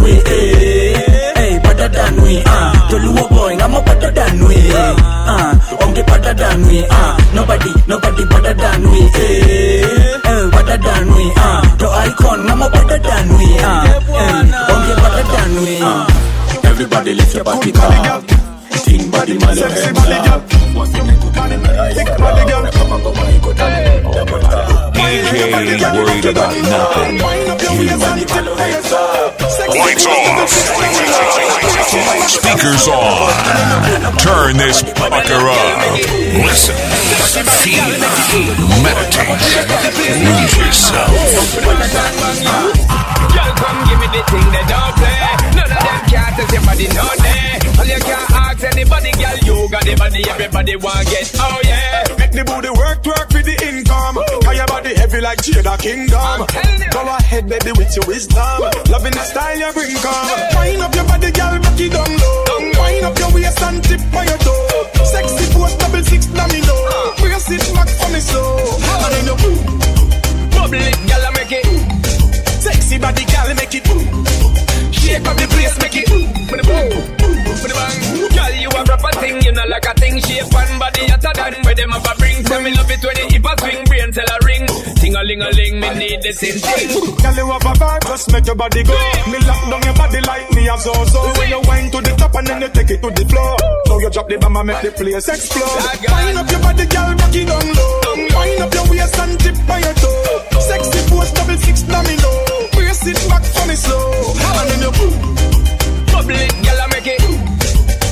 hey 1.95 2.11
better 2.11 2.11
than 2.11 2.23
we 2.23 2.43
ah 2.45 2.87
toluo 2.89 3.23
boy 3.29 3.55
ngamo 3.55 3.79
better 3.85 4.11
than 4.11 4.39
we 4.47 4.55
ah 4.73 5.53
onge 5.83 6.03
better 6.05 6.33
than 6.33 6.61
we 6.67 6.85
ah. 6.89 7.15
Nobody 7.33 7.71
nobody 7.87 8.23
better 8.25 8.53
than 8.53 8.81
we 8.91 9.01
eh 9.15 9.83
hey 10.23 10.49
better 10.51 10.77
than 10.77 11.05
we 11.15 11.31
ah. 11.37 11.61
To 11.79 11.87
icon 12.07 12.39
ngamo 12.47 12.67
better 12.71 12.99
than 12.99 13.27
we 13.37 13.47
ah. 13.59 13.83
Eh, 13.85 14.73
onge 14.73 14.93
better 15.03 15.25
than 15.33 15.51
we 15.63 15.79
ah. 15.81 16.05
Everybody 16.63 17.13
lift 17.13 17.33
your 17.35 17.43
body 17.43 17.71
up. 17.75 18.23
Ting 18.83 19.09
body 19.11 19.37
man 19.39 19.55
your 19.57 19.69
hands 19.69 19.99
up. 20.27 20.41
DJ 25.45 25.85
worried 25.93 26.25
about 26.25 26.53
nothing. 26.57 27.19
Lights 29.75 30.05
off. 30.05 30.49
Speakers 32.27 32.87
on. 32.87 33.29
Turn 34.17 34.57
this 34.57 34.81
fucker 34.81 35.45
up. 35.45 35.81
Listen, 36.45 36.75
feel, 37.61 37.85
meditate, 38.81 39.37
lose 40.25 40.57
yourself. 40.57 41.13
Girl, 43.35 43.51
come 43.55 43.79
give 43.85 43.99
me 43.99 44.07
the 44.09 44.21
thing 44.25 44.47
they 44.51 44.65
don't 44.65 44.95
play. 44.97 45.19
None 45.55 45.71
of 45.71 45.77
them 45.77 46.01
can't 46.09 46.35
test 46.35 46.53
your 46.53 46.61
body, 46.65 46.87
no 46.89 47.05
day. 47.21 47.59
All 47.77 47.85
you 47.85 47.99
can't 48.01 48.31
ask 48.31 48.63
anybody, 48.63 49.11
girl, 49.11 49.37
you 49.45 49.69
got 49.69 49.83
the 49.83 49.95
body, 49.95 50.23
everybody 50.29 50.75
want 50.77 51.07
get. 51.09 51.31
Oh 51.37 51.59
yeah. 51.63 52.03
Make 52.17 52.31
the 52.31 52.43
booty 52.43 52.69
work, 52.69 53.05
work 53.05 53.29
for 53.31 53.43
the 53.43 53.55
income. 53.67 54.17
Your 54.85 54.93
body 54.93 55.01
heavy 55.01 55.21
like 55.21 55.39
Jada 55.39 55.79
Kingdom. 55.81 56.45
Go 56.93 57.01
ahead, 57.17 57.49
baby, 57.49 57.71
with 57.73 57.95
your 57.95 58.05
wisdom. 58.05 58.61
Loving 58.93 59.13
the 59.17 59.23
style 59.25 59.57
you 59.57 59.73
bring, 59.73 59.97
come. 59.97 60.29
Wind 60.61 60.81
up 60.81 60.93
your 60.93 61.05
body, 61.05 61.31
girl, 61.31 61.57
back 61.57 61.79
it 61.79 61.89
down 61.89 62.05
low. 62.05 62.45
Wind 62.77 63.05
up 63.05 63.17
your 63.17 63.33
waist 63.33 63.61
and 63.63 63.83
tip 63.83 63.99
on 64.13 64.27
your 64.29 64.37
toe. 64.37 64.85
Sexy 65.03 65.45
force, 65.57 65.73
double 65.77 66.03
six, 66.03 66.27
domino. 66.27 66.77
Brace 67.17 67.49
it 67.49 67.65
back 67.73 67.89
for 67.97 68.13
me 68.13 68.19
slow. 68.19 68.61
And 68.61 69.09
then 69.09 69.25
you 69.25 69.35
boom. 69.41 69.57
Bubble 70.53 70.77
it, 70.77 70.97
girl, 71.09 71.25
I 71.25 71.31
make 71.33 71.49
it. 71.49 71.65
Sexy 72.61 72.99
body, 72.99 73.25
girl, 73.25 73.55
make 73.57 73.73
it 73.73 73.83
boom. 73.89 74.05
Shake 74.93 75.25
up 75.25 75.33
the 75.33 75.47
place, 75.49 75.81
make 75.81 75.97
it. 75.97 76.05
Boom, 76.13 77.24
with 77.61 77.71
the 77.71 77.77
bang. 77.77 77.99
Girl, 78.35 78.53
you 78.59 78.69
a 78.69 78.81
proper 78.83 79.13
thing, 79.19 79.35
you 79.43 79.51
know 79.51 79.65
like 79.67 79.85
a 79.85 79.93
thing. 79.95 80.15
Shape 80.19 80.51
and 80.51 80.79
body 80.79 81.03
hotter 81.07 81.33
than 81.35 81.53
where 81.63 81.75
them 81.75 81.91
have 81.91 82.07
a 82.07 82.13
bring. 82.19 82.43
Tell 82.43 82.61
me 82.61 82.71
love 82.75 82.91
it 82.91 83.01
when 83.03 83.15
the 83.15 83.25
hip 83.31 83.45
a 83.45 83.53
swing, 83.59 83.83
brain 83.85 84.09
tell 84.11 84.29
a 84.29 84.37
ring. 84.45 84.65
Ting 84.99 85.15
a 85.15 85.21
ling 85.23 85.41
a 85.41 85.49
ling, 85.51 85.75
me 85.79 85.89
need 85.95 86.19
the 86.21 86.31
same 86.33 86.59
thing. 86.59 86.89
Girl, 87.21 87.35
you 87.35 87.45
have 87.51 87.65
a 87.65 87.73
vibe, 87.77 88.03
just 88.07 88.31
make 88.31 88.45
your 88.45 88.55
body 88.55 88.83
go. 88.83 88.95
Me 89.31 89.37
lock 89.45 89.61
down 89.69 89.81
your 89.83 89.95
body 89.95 90.21
like 90.21 90.47
me 90.53 90.67
a 90.67 90.75
so 90.77 90.93
so. 91.05 91.21
When 91.39 91.49
you 91.49 91.61
wind 91.67 91.91
to 91.93 91.99
the 92.01 92.13
top 92.17 92.35
and 92.35 92.47
then 92.47 92.61
you 92.61 92.69
take 92.69 92.91
it 92.91 92.99
to 93.01 93.09
the 93.11 93.23
floor. 93.27 93.55
Now 93.87 93.99
you 93.99 94.09
drop 94.09 94.27
the 94.27 94.37
bomb 94.37 94.57
and 94.57 94.67
make 94.67 94.81
the 94.81 94.91
place 94.91 95.27
explode. 95.29 95.79
Wind 96.09 96.37
up 96.37 96.49
your 96.49 96.61
body, 96.61 96.85
girl, 96.85 97.11
back 97.15 97.35
it 97.35 97.45
down 97.47 97.67
low. 97.75 97.93
Wind 98.15 98.61
up 98.61 98.73
your 98.73 98.85
waist 98.89 99.19
and 99.19 99.39
tip 99.39 99.57
on 99.69 99.79
your 99.81 99.95
toe. 99.95 100.59
Sexy 100.65 101.01
force, 101.09 101.31
double 101.31 101.57
six 101.57 101.81
domino. 101.83 102.31
Brace 102.73 103.05
it 103.07 103.19
back 103.29 103.43
for 103.43 103.65
me 103.67 103.75
slow. 103.75 104.33
And 104.35 104.69
then 104.69 104.81
you. 104.83 105.74
Bubble 106.15 106.31
it, 106.39 106.51
girl, 106.63 106.79
I 106.79 106.87
make 106.95 107.07
it. 107.11 107.19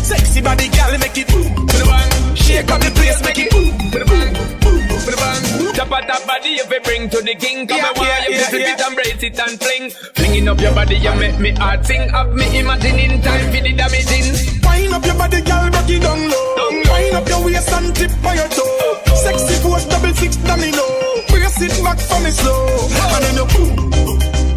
Sexy 0.04 0.42
body, 0.42 0.68
girl, 0.68 0.92
make 1.00 1.16
it. 1.18 1.28
With 1.32 1.72
the 1.72 1.86
bang. 1.88 2.36
Shake 2.36 2.70
up 2.70 2.82
the 2.84 2.92
place, 3.00 3.20
make 3.24 3.40
it. 3.40 3.48
With 3.56 3.96
the 3.96 4.04
bang. 4.04 4.34
With 4.36 5.08
the 5.08 5.16
bang. 5.16 5.74
Tap 5.74 5.92
at 5.96 6.04
that 6.12 6.22
body 6.28 6.60
if 6.60 6.68
you 6.70 6.82
bring 6.84 7.10
to 7.10 7.20
the 7.24 7.34
king. 7.36 7.66
Come 7.66 7.78
Yeah, 7.80 7.90
and 7.96 7.98
yeah, 8.04 8.28
you 8.28 8.36
yeah, 8.36 8.44
visit 8.44 8.60
yeah. 8.60 8.74
it 8.76 8.82
and 8.84 8.96
brace 8.96 9.24
it 9.24 9.40
and 9.40 9.56
fling. 9.56 9.84
Flinging 10.20 10.48
up 10.52 10.60
your 10.60 10.74
body, 10.76 10.98
you 11.00 11.16
make 11.16 11.40
me 11.40 11.52
heart 11.56 11.86
sing. 11.86 12.04
Have 12.12 12.34
me 12.36 12.46
imagining 12.60 13.22
time 13.24 13.48
for 13.56 13.62
the 13.64 13.72
damaging. 13.72 14.28
Wind 14.68 14.94
up 14.94 15.06
your 15.08 15.16
body, 15.16 15.40
girl, 15.42 15.66
back 15.72 15.90
it 15.90 16.02
down 16.04 16.20
low. 16.28 16.70
Wind 16.92 17.16
up 17.16 17.28
your 17.32 17.42
waist 17.48 17.72
and 17.72 17.96
tip 17.96 18.12
on 18.28 18.36
your 18.36 18.50
toe. 18.52 19.00
Sexy 19.16 19.56
force, 19.64 19.86
double 19.88 20.14
six 20.14 20.36
domino. 20.44 20.84
Brace 21.32 21.62
it 21.64 21.74
back 21.82 21.98
for 22.04 22.20
me 22.20 22.30
slow. 22.36 22.68
And 22.84 23.24
then 23.24 23.36
you 23.40 23.48
boom. 23.48 23.72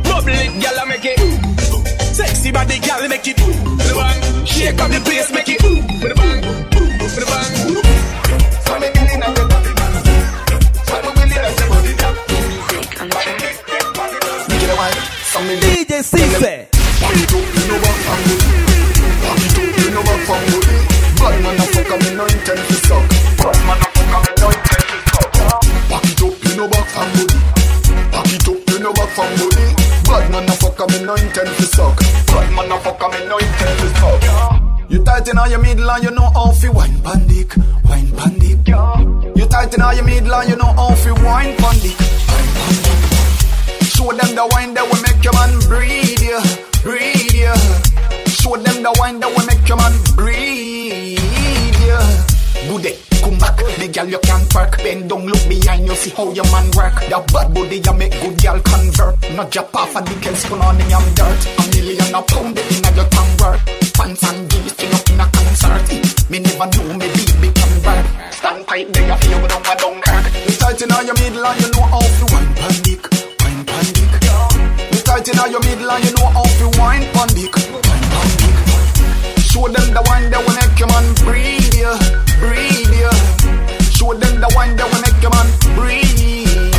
Bubble 0.03 0.35
it, 0.35 0.51
girl, 0.61 0.79
I 0.83 0.85
make 0.91 1.07
it. 1.07 1.16
Body, 2.67 2.81
girl, 2.81 3.09
make 3.09 3.29
it 3.29 3.37
boom. 3.37 3.77
The. 3.77 4.45
Shake 4.45 4.81
up 4.81 4.91
the 4.91 5.01
place, 5.01 5.31
make 5.33 5.49
it 5.49 5.63
With 6.03 6.26
tight 35.27 35.33
in 35.33 35.39
all 35.39 35.49
your 35.49 35.59
middle 35.59 35.91
and 35.91 36.05
you 36.05 36.11
know 36.11 36.31
how 36.35 36.53
fi 36.53 36.69
wine 36.69 36.99
pandic, 37.03 37.57
wine 37.85 38.07
pandic. 38.13 39.37
You 39.37 39.47
tight 39.47 39.75
in 39.75 39.83
all 39.83 39.95
your 39.95 40.05
middle 40.05 40.35
and 40.35 40.51
you 40.51 40.57
know 40.57 40.73
how 40.73 40.95
fi 40.95 41.11
wine 41.11 41.57
pandic, 41.57 41.99
wine. 42.29 43.87
Show 43.87 44.13
them 44.13 44.35
the 44.35 44.47
wine 44.53 44.75
that 44.75 44.87
will 44.87 45.03
make 45.03 45.25
your 45.25 45.33
man 45.35 45.59
breathe, 45.67 46.23
yeah, 46.23 46.45
breathe, 46.83 47.35
yeah. 47.35 47.57
Show 48.27 48.57
them 48.57 48.83
the 48.83 48.95
wine 48.99 49.19
that 49.21 49.31
will 49.35 49.47
make 49.47 49.67
your 49.67 49.79
man 49.79 49.95
breathe, 50.15 51.19
yeah. 51.83 52.27
Good 52.69 52.83
day, 52.83 52.99
come 53.23 53.39
back. 53.39 53.57
The 53.57 53.89
girl 53.93 54.07
you 54.07 54.21
can 54.21 54.47
park. 54.49 54.79
Bend 54.79 55.11
down, 55.11 55.27
look 55.27 55.43
behind 55.49 55.87
you, 55.87 55.95
see 55.97 56.11
how 56.11 56.31
your 56.31 56.47
man 56.53 56.71
work. 56.77 56.95
That 57.11 57.27
bad 57.33 57.53
body 57.53 57.83
you 57.83 57.95
make 57.95 58.13
good 58.13 58.41
girl 58.43 58.61
convert. 58.61 59.19
Not 59.35 59.55
your 59.55 59.65
path 59.65 59.91
for 59.91 60.03
the 60.03 60.15
girl 60.23 60.35
spun 60.35 60.61
on 60.63 60.79
the 60.79 60.87
dirt. 61.19 61.41
A 61.59 61.63
million 61.75 62.15
a 62.15 62.23
pound 62.23 62.59
in 62.59 62.95
your 62.95 63.09
tongue 63.11 63.37
work. 63.43 63.61
Pants 63.97 64.23
and 64.23 64.51
jeans, 64.51 64.75
you 64.83 64.91
know 64.91 65.06
sorry. 65.57 66.01
Me 66.31 66.39
never 66.39 66.67
knew 66.71 66.95
me 67.01 67.07
deep 67.15 67.33
become 67.41 67.77
bad. 67.83 68.05
Stand 68.33 68.67
tight 68.69 68.93
there, 68.93 69.09
you 69.09 69.17
feel 69.17 69.43
down 69.49 69.63
and 69.65 69.79
down 69.81 69.97
crack. 70.03 70.25
Me 70.33 70.53
tight 70.61 70.83
inna 70.83 71.03
your 71.03 71.17
middle 71.17 71.47
and 71.47 71.61
you 71.61 71.69
know 71.73 71.85
how 71.89 72.05
to 72.05 72.25
wine 72.33 72.53
pandic, 72.61 73.03
wine 73.41 73.63
pan. 73.65 73.87
Me 74.93 74.99
tight 75.03 75.29
inna 75.29 75.45
your 75.51 75.61
middle 75.61 75.91
and 75.91 76.05
you 76.05 76.13
know 76.17 76.29
how 76.37 76.45
to 76.45 76.67
wine 76.79 77.07
pandic, 77.17 77.55
wine 77.57 78.07
pan. 78.13 78.29
Show 79.41 79.69
them 79.69 79.89
the 79.97 80.03
wine 80.07 80.29
that 80.31 80.41
will 80.45 80.57
make 80.61 80.79
your 80.79 80.91
man 80.93 81.07
breathe, 81.25 81.75
yeah, 81.75 81.97
breathe, 82.39 82.93
yeah. 82.93 83.17
Show 83.97 84.13
them 84.13 84.41
the 84.41 84.53
wine 84.55 84.77
that 84.77 84.87
will 84.93 85.01
make 85.01 85.21
your 85.25 85.33
man 85.33 85.49
breathe, 85.75 86.75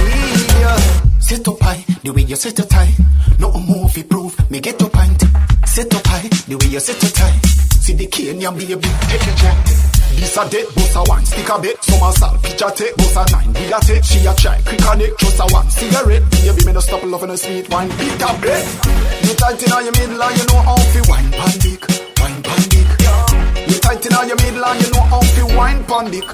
yeah. 0.61 0.77
Sit 1.19 1.47
up 1.47 1.59
high, 1.59 1.83
the 2.03 2.11
way 2.13 2.21
you 2.21 2.35
sit 2.35 2.59
up 2.59 2.71
high. 2.71 2.93
No 3.39 3.51
more 3.51 3.89
fi 3.89 4.03
proof, 4.03 4.37
me 4.51 4.59
get 4.59 4.81
up 4.81 4.91
pint. 4.91 5.23
Sit 5.65 5.93
up 5.93 6.05
high, 6.05 6.27
the 6.47 6.55
way 6.57 6.67
you 6.67 6.79
sit 6.79 7.03
up 7.03 7.17
high. 7.17 7.66
See 7.87 7.93
the 7.95 8.03
Kenyan 8.07 8.51
baby, 8.51 8.83
take 9.07 9.23
a 9.23 9.31
check. 9.39 9.55
This 10.19 10.35
a 10.35 10.43
date, 10.51 10.67
boss 10.75 10.91
a 10.99 11.07
one, 11.07 11.23
stick 11.23 11.47
a 11.47 11.55
bit, 11.55 11.79
some 11.79 12.03
a 12.03 12.11
salt, 12.11 12.43
picture 12.43 12.67
take, 12.75 12.91
boss 12.99 13.15
a 13.15 13.23
nine, 13.31 13.47
we 13.55 13.71
a 13.71 13.79
take, 13.79 14.03
she 14.03 14.19
a 14.27 14.35
check. 14.35 14.59
quick 14.67 14.83
a 14.83 14.91
neck, 14.99 15.15
just 15.15 15.39
a 15.39 15.47
one, 15.55 15.69
cigarette, 15.71 16.27
baby, 16.35 16.67
me 16.67 16.73
no 16.75 16.81
stop 16.83 16.99
loving 17.07 17.31
a 17.31 17.37
sweet 17.39 17.63
wine, 17.71 17.87
beat 17.95 18.19
a 18.19 18.27
break, 18.43 18.59
you 19.23 19.31
tight 19.39 19.63
in 19.63 19.71
all 19.71 19.79
your 19.79 19.95
middle 19.95 20.19
and 20.19 20.35
you 20.35 20.43
know 20.51 20.59
how 20.67 20.75
fi 20.75 20.99
wine. 21.07 21.31
Pan 21.31 21.53
dick, 21.63 21.79
wine 22.19 22.43
pan 22.43 22.61
dick, 22.67 22.91
you 23.71 23.79
tight 23.79 24.03
in 24.03 24.11
all 24.19 24.27
your 24.27 24.35
middle 24.43 24.67
and 24.67 24.83
you 24.83 24.91
know 24.91 25.07
how 25.07 25.23
fi 25.23 25.43
wine. 25.55 25.79
Pan 25.87 26.11
dick, 26.11 26.27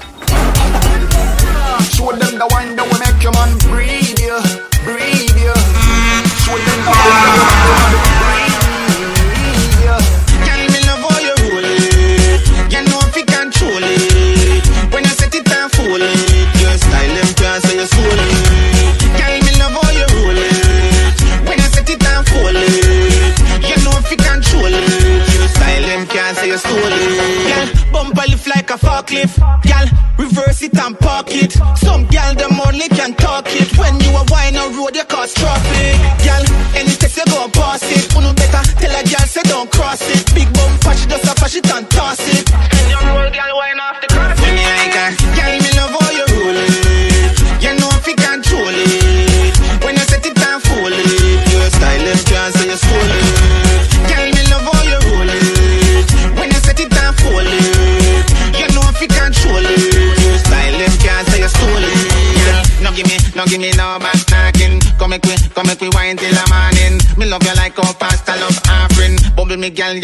show 1.94 2.10
them 2.18 2.34
the 2.34 2.46
wine 2.50 2.74
that 2.74 2.82
will 2.82 2.98
make 2.98 3.22
your 3.22 3.30
man 3.30 3.54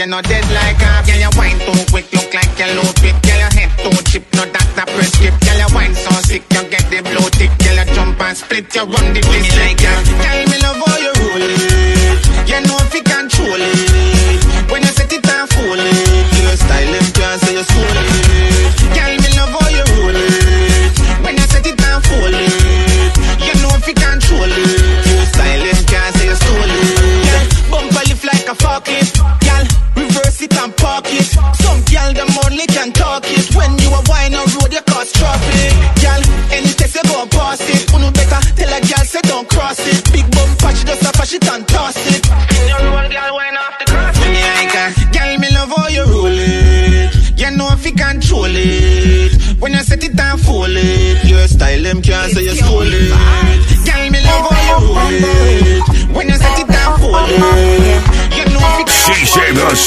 You're 0.01 0.09
not 0.09 0.25
dead. 0.25 0.50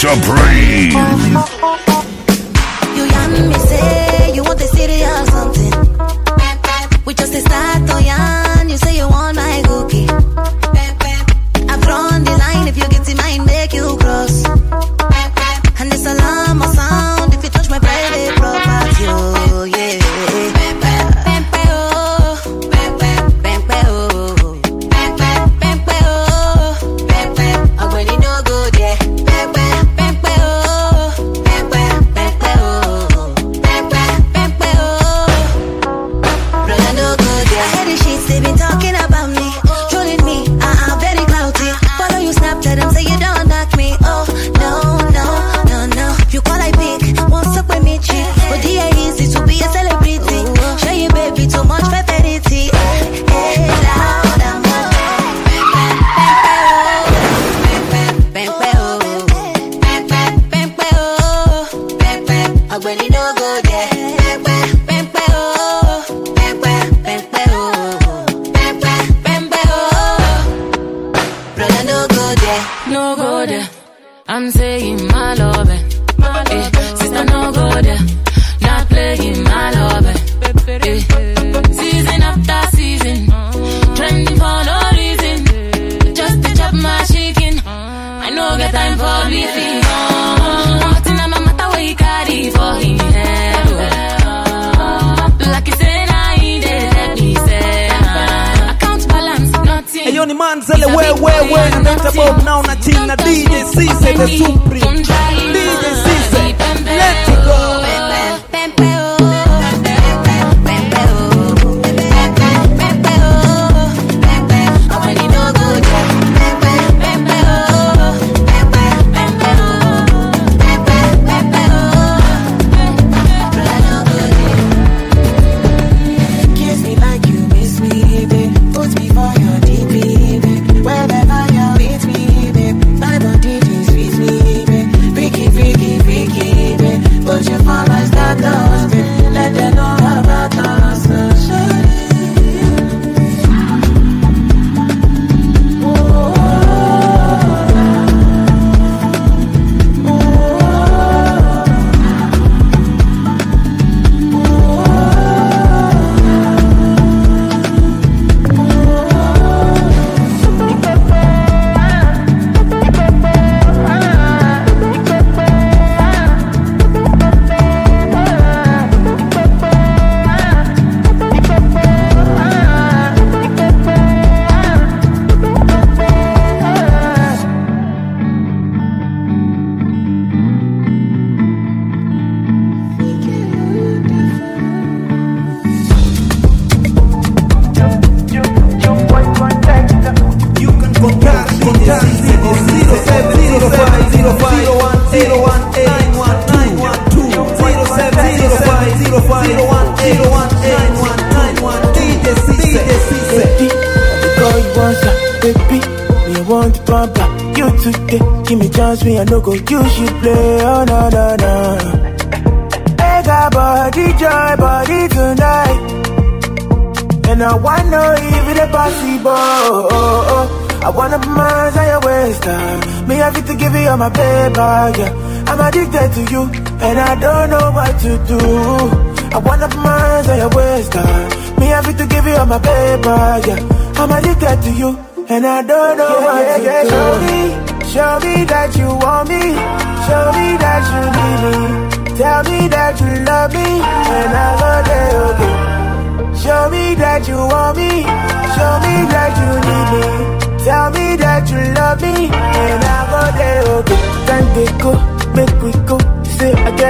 Supreme. 0.03 1.92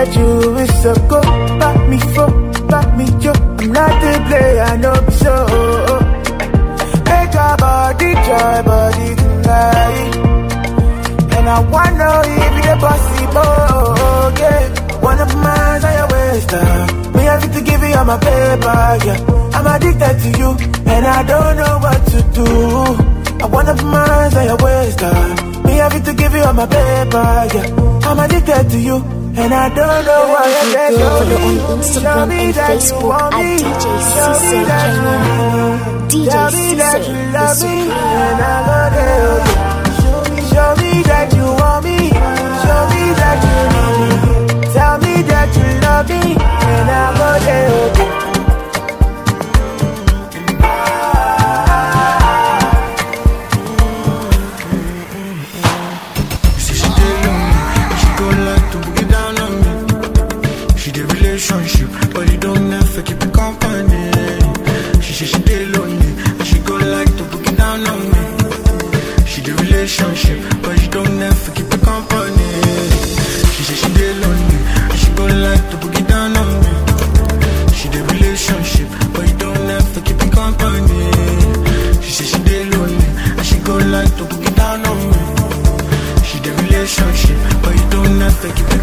let 0.04 0.16
you 0.16 0.58
it's 0.58 0.82
so 0.84 0.94
go 1.08 1.22
Back 1.60 1.90
me 1.90 2.00
for, 2.14 2.30
back 2.68 2.98
me 2.98 3.06
yo 3.24 3.32
I'm 3.34 3.72
not 3.72 3.94
the 4.02 4.12
player, 4.28 4.62
I 4.62 4.76
know 4.76 4.98
be 5.06 5.12
so. 5.24 5.36
Make 7.08 7.36
a 7.46 7.56
body, 7.64 8.12
try 8.26 8.62
body 8.62 9.08
tonight 9.16 10.12
And 11.36 11.46
I 11.56 11.60
wanna 11.74 12.10
if 12.36 12.56
it's 12.60 12.82
possible, 12.84 13.56
yeah. 14.42 15.00
One 15.00 15.20
of 15.20 15.34
mine, 15.36 15.82
I 15.90 15.92
your 16.00 16.08
waste 16.14 16.50
time 16.50 17.14
Me 17.14 17.24
have 17.24 17.54
to 17.54 17.62
give 17.62 17.82
you 17.82 17.96
all 17.96 18.06
my 18.06 18.18
paper, 18.18 18.84
yeah. 19.08 19.20
I'm 19.56 19.68
addicted 19.68 20.16
to 20.24 20.30
you 20.40 20.50
And 20.92 21.06
I 21.06 21.24
don't 21.24 21.56
know 21.56 21.76
what 21.86 22.00
to 22.12 22.20
do. 22.38 22.48
I 23.44 23.46
wanna 23.48 23.74
be 23.76 23.84
mine, 23.84 24.34
I 24.36 24.46
your 24.46 24.58
waste 24.58 25.00
time 25.00 25.64
Me 25.64 25.74
have 25.74 26.04
to 26.04 26.14
give 26.14 26.34
you 26.34 26.44
all 26.44 26.54
my 26.54 26.66
paper, 26.66 27.48
yeah. 27.56 28.10
I'm 28.10 28.20
addicted 28.20 28.70
to 28.72 28.80
you 28.80 29.23
and 29.36 29.52
I 29.52 29.68
don't 29.70 30.06
know 30.06 30.28
why 30.32 30.46
you 30.46 30.74
go. 30.74 31.10
Follow 31.10 31.74
on 31.74 31.80
Instagram 31.82 32.30
and 32.32 32.54
Facebook 32.54 33.34
at 33.34 33.46
DJ 33.60 33.86
Cisse 34.14 34.60
Kenya. 34.70 35.16
DJ 36.08 36.36
Cisse, 36.54 37.08
the 37.34 37.46
Supreme. 37.54 37.90
Show 40.50 40.72
me 40.82 40.92
that 41.10 41.28
you 41.34 41.48
want 41.60 41.82
me. 41.84 41.98
Show 42.64 42.82
me 42.94 43.04
that 43.22 43.40
you 43.46 43.58
need 43.74 43.98
me. 44.02 44.10
Tell 44.74 44.96
me 45.00 45.14
that 45.24 45.50
you 45.58 45.68
love 45.82 46.06
me. 46.10 46.22
And 46.38 46.90
I'm 46.92 47.18
gonna 47.18 47.40
help 47.40 47.98
you. 47.98 48.03
make 88.62 88.74
it. 88.74 88.83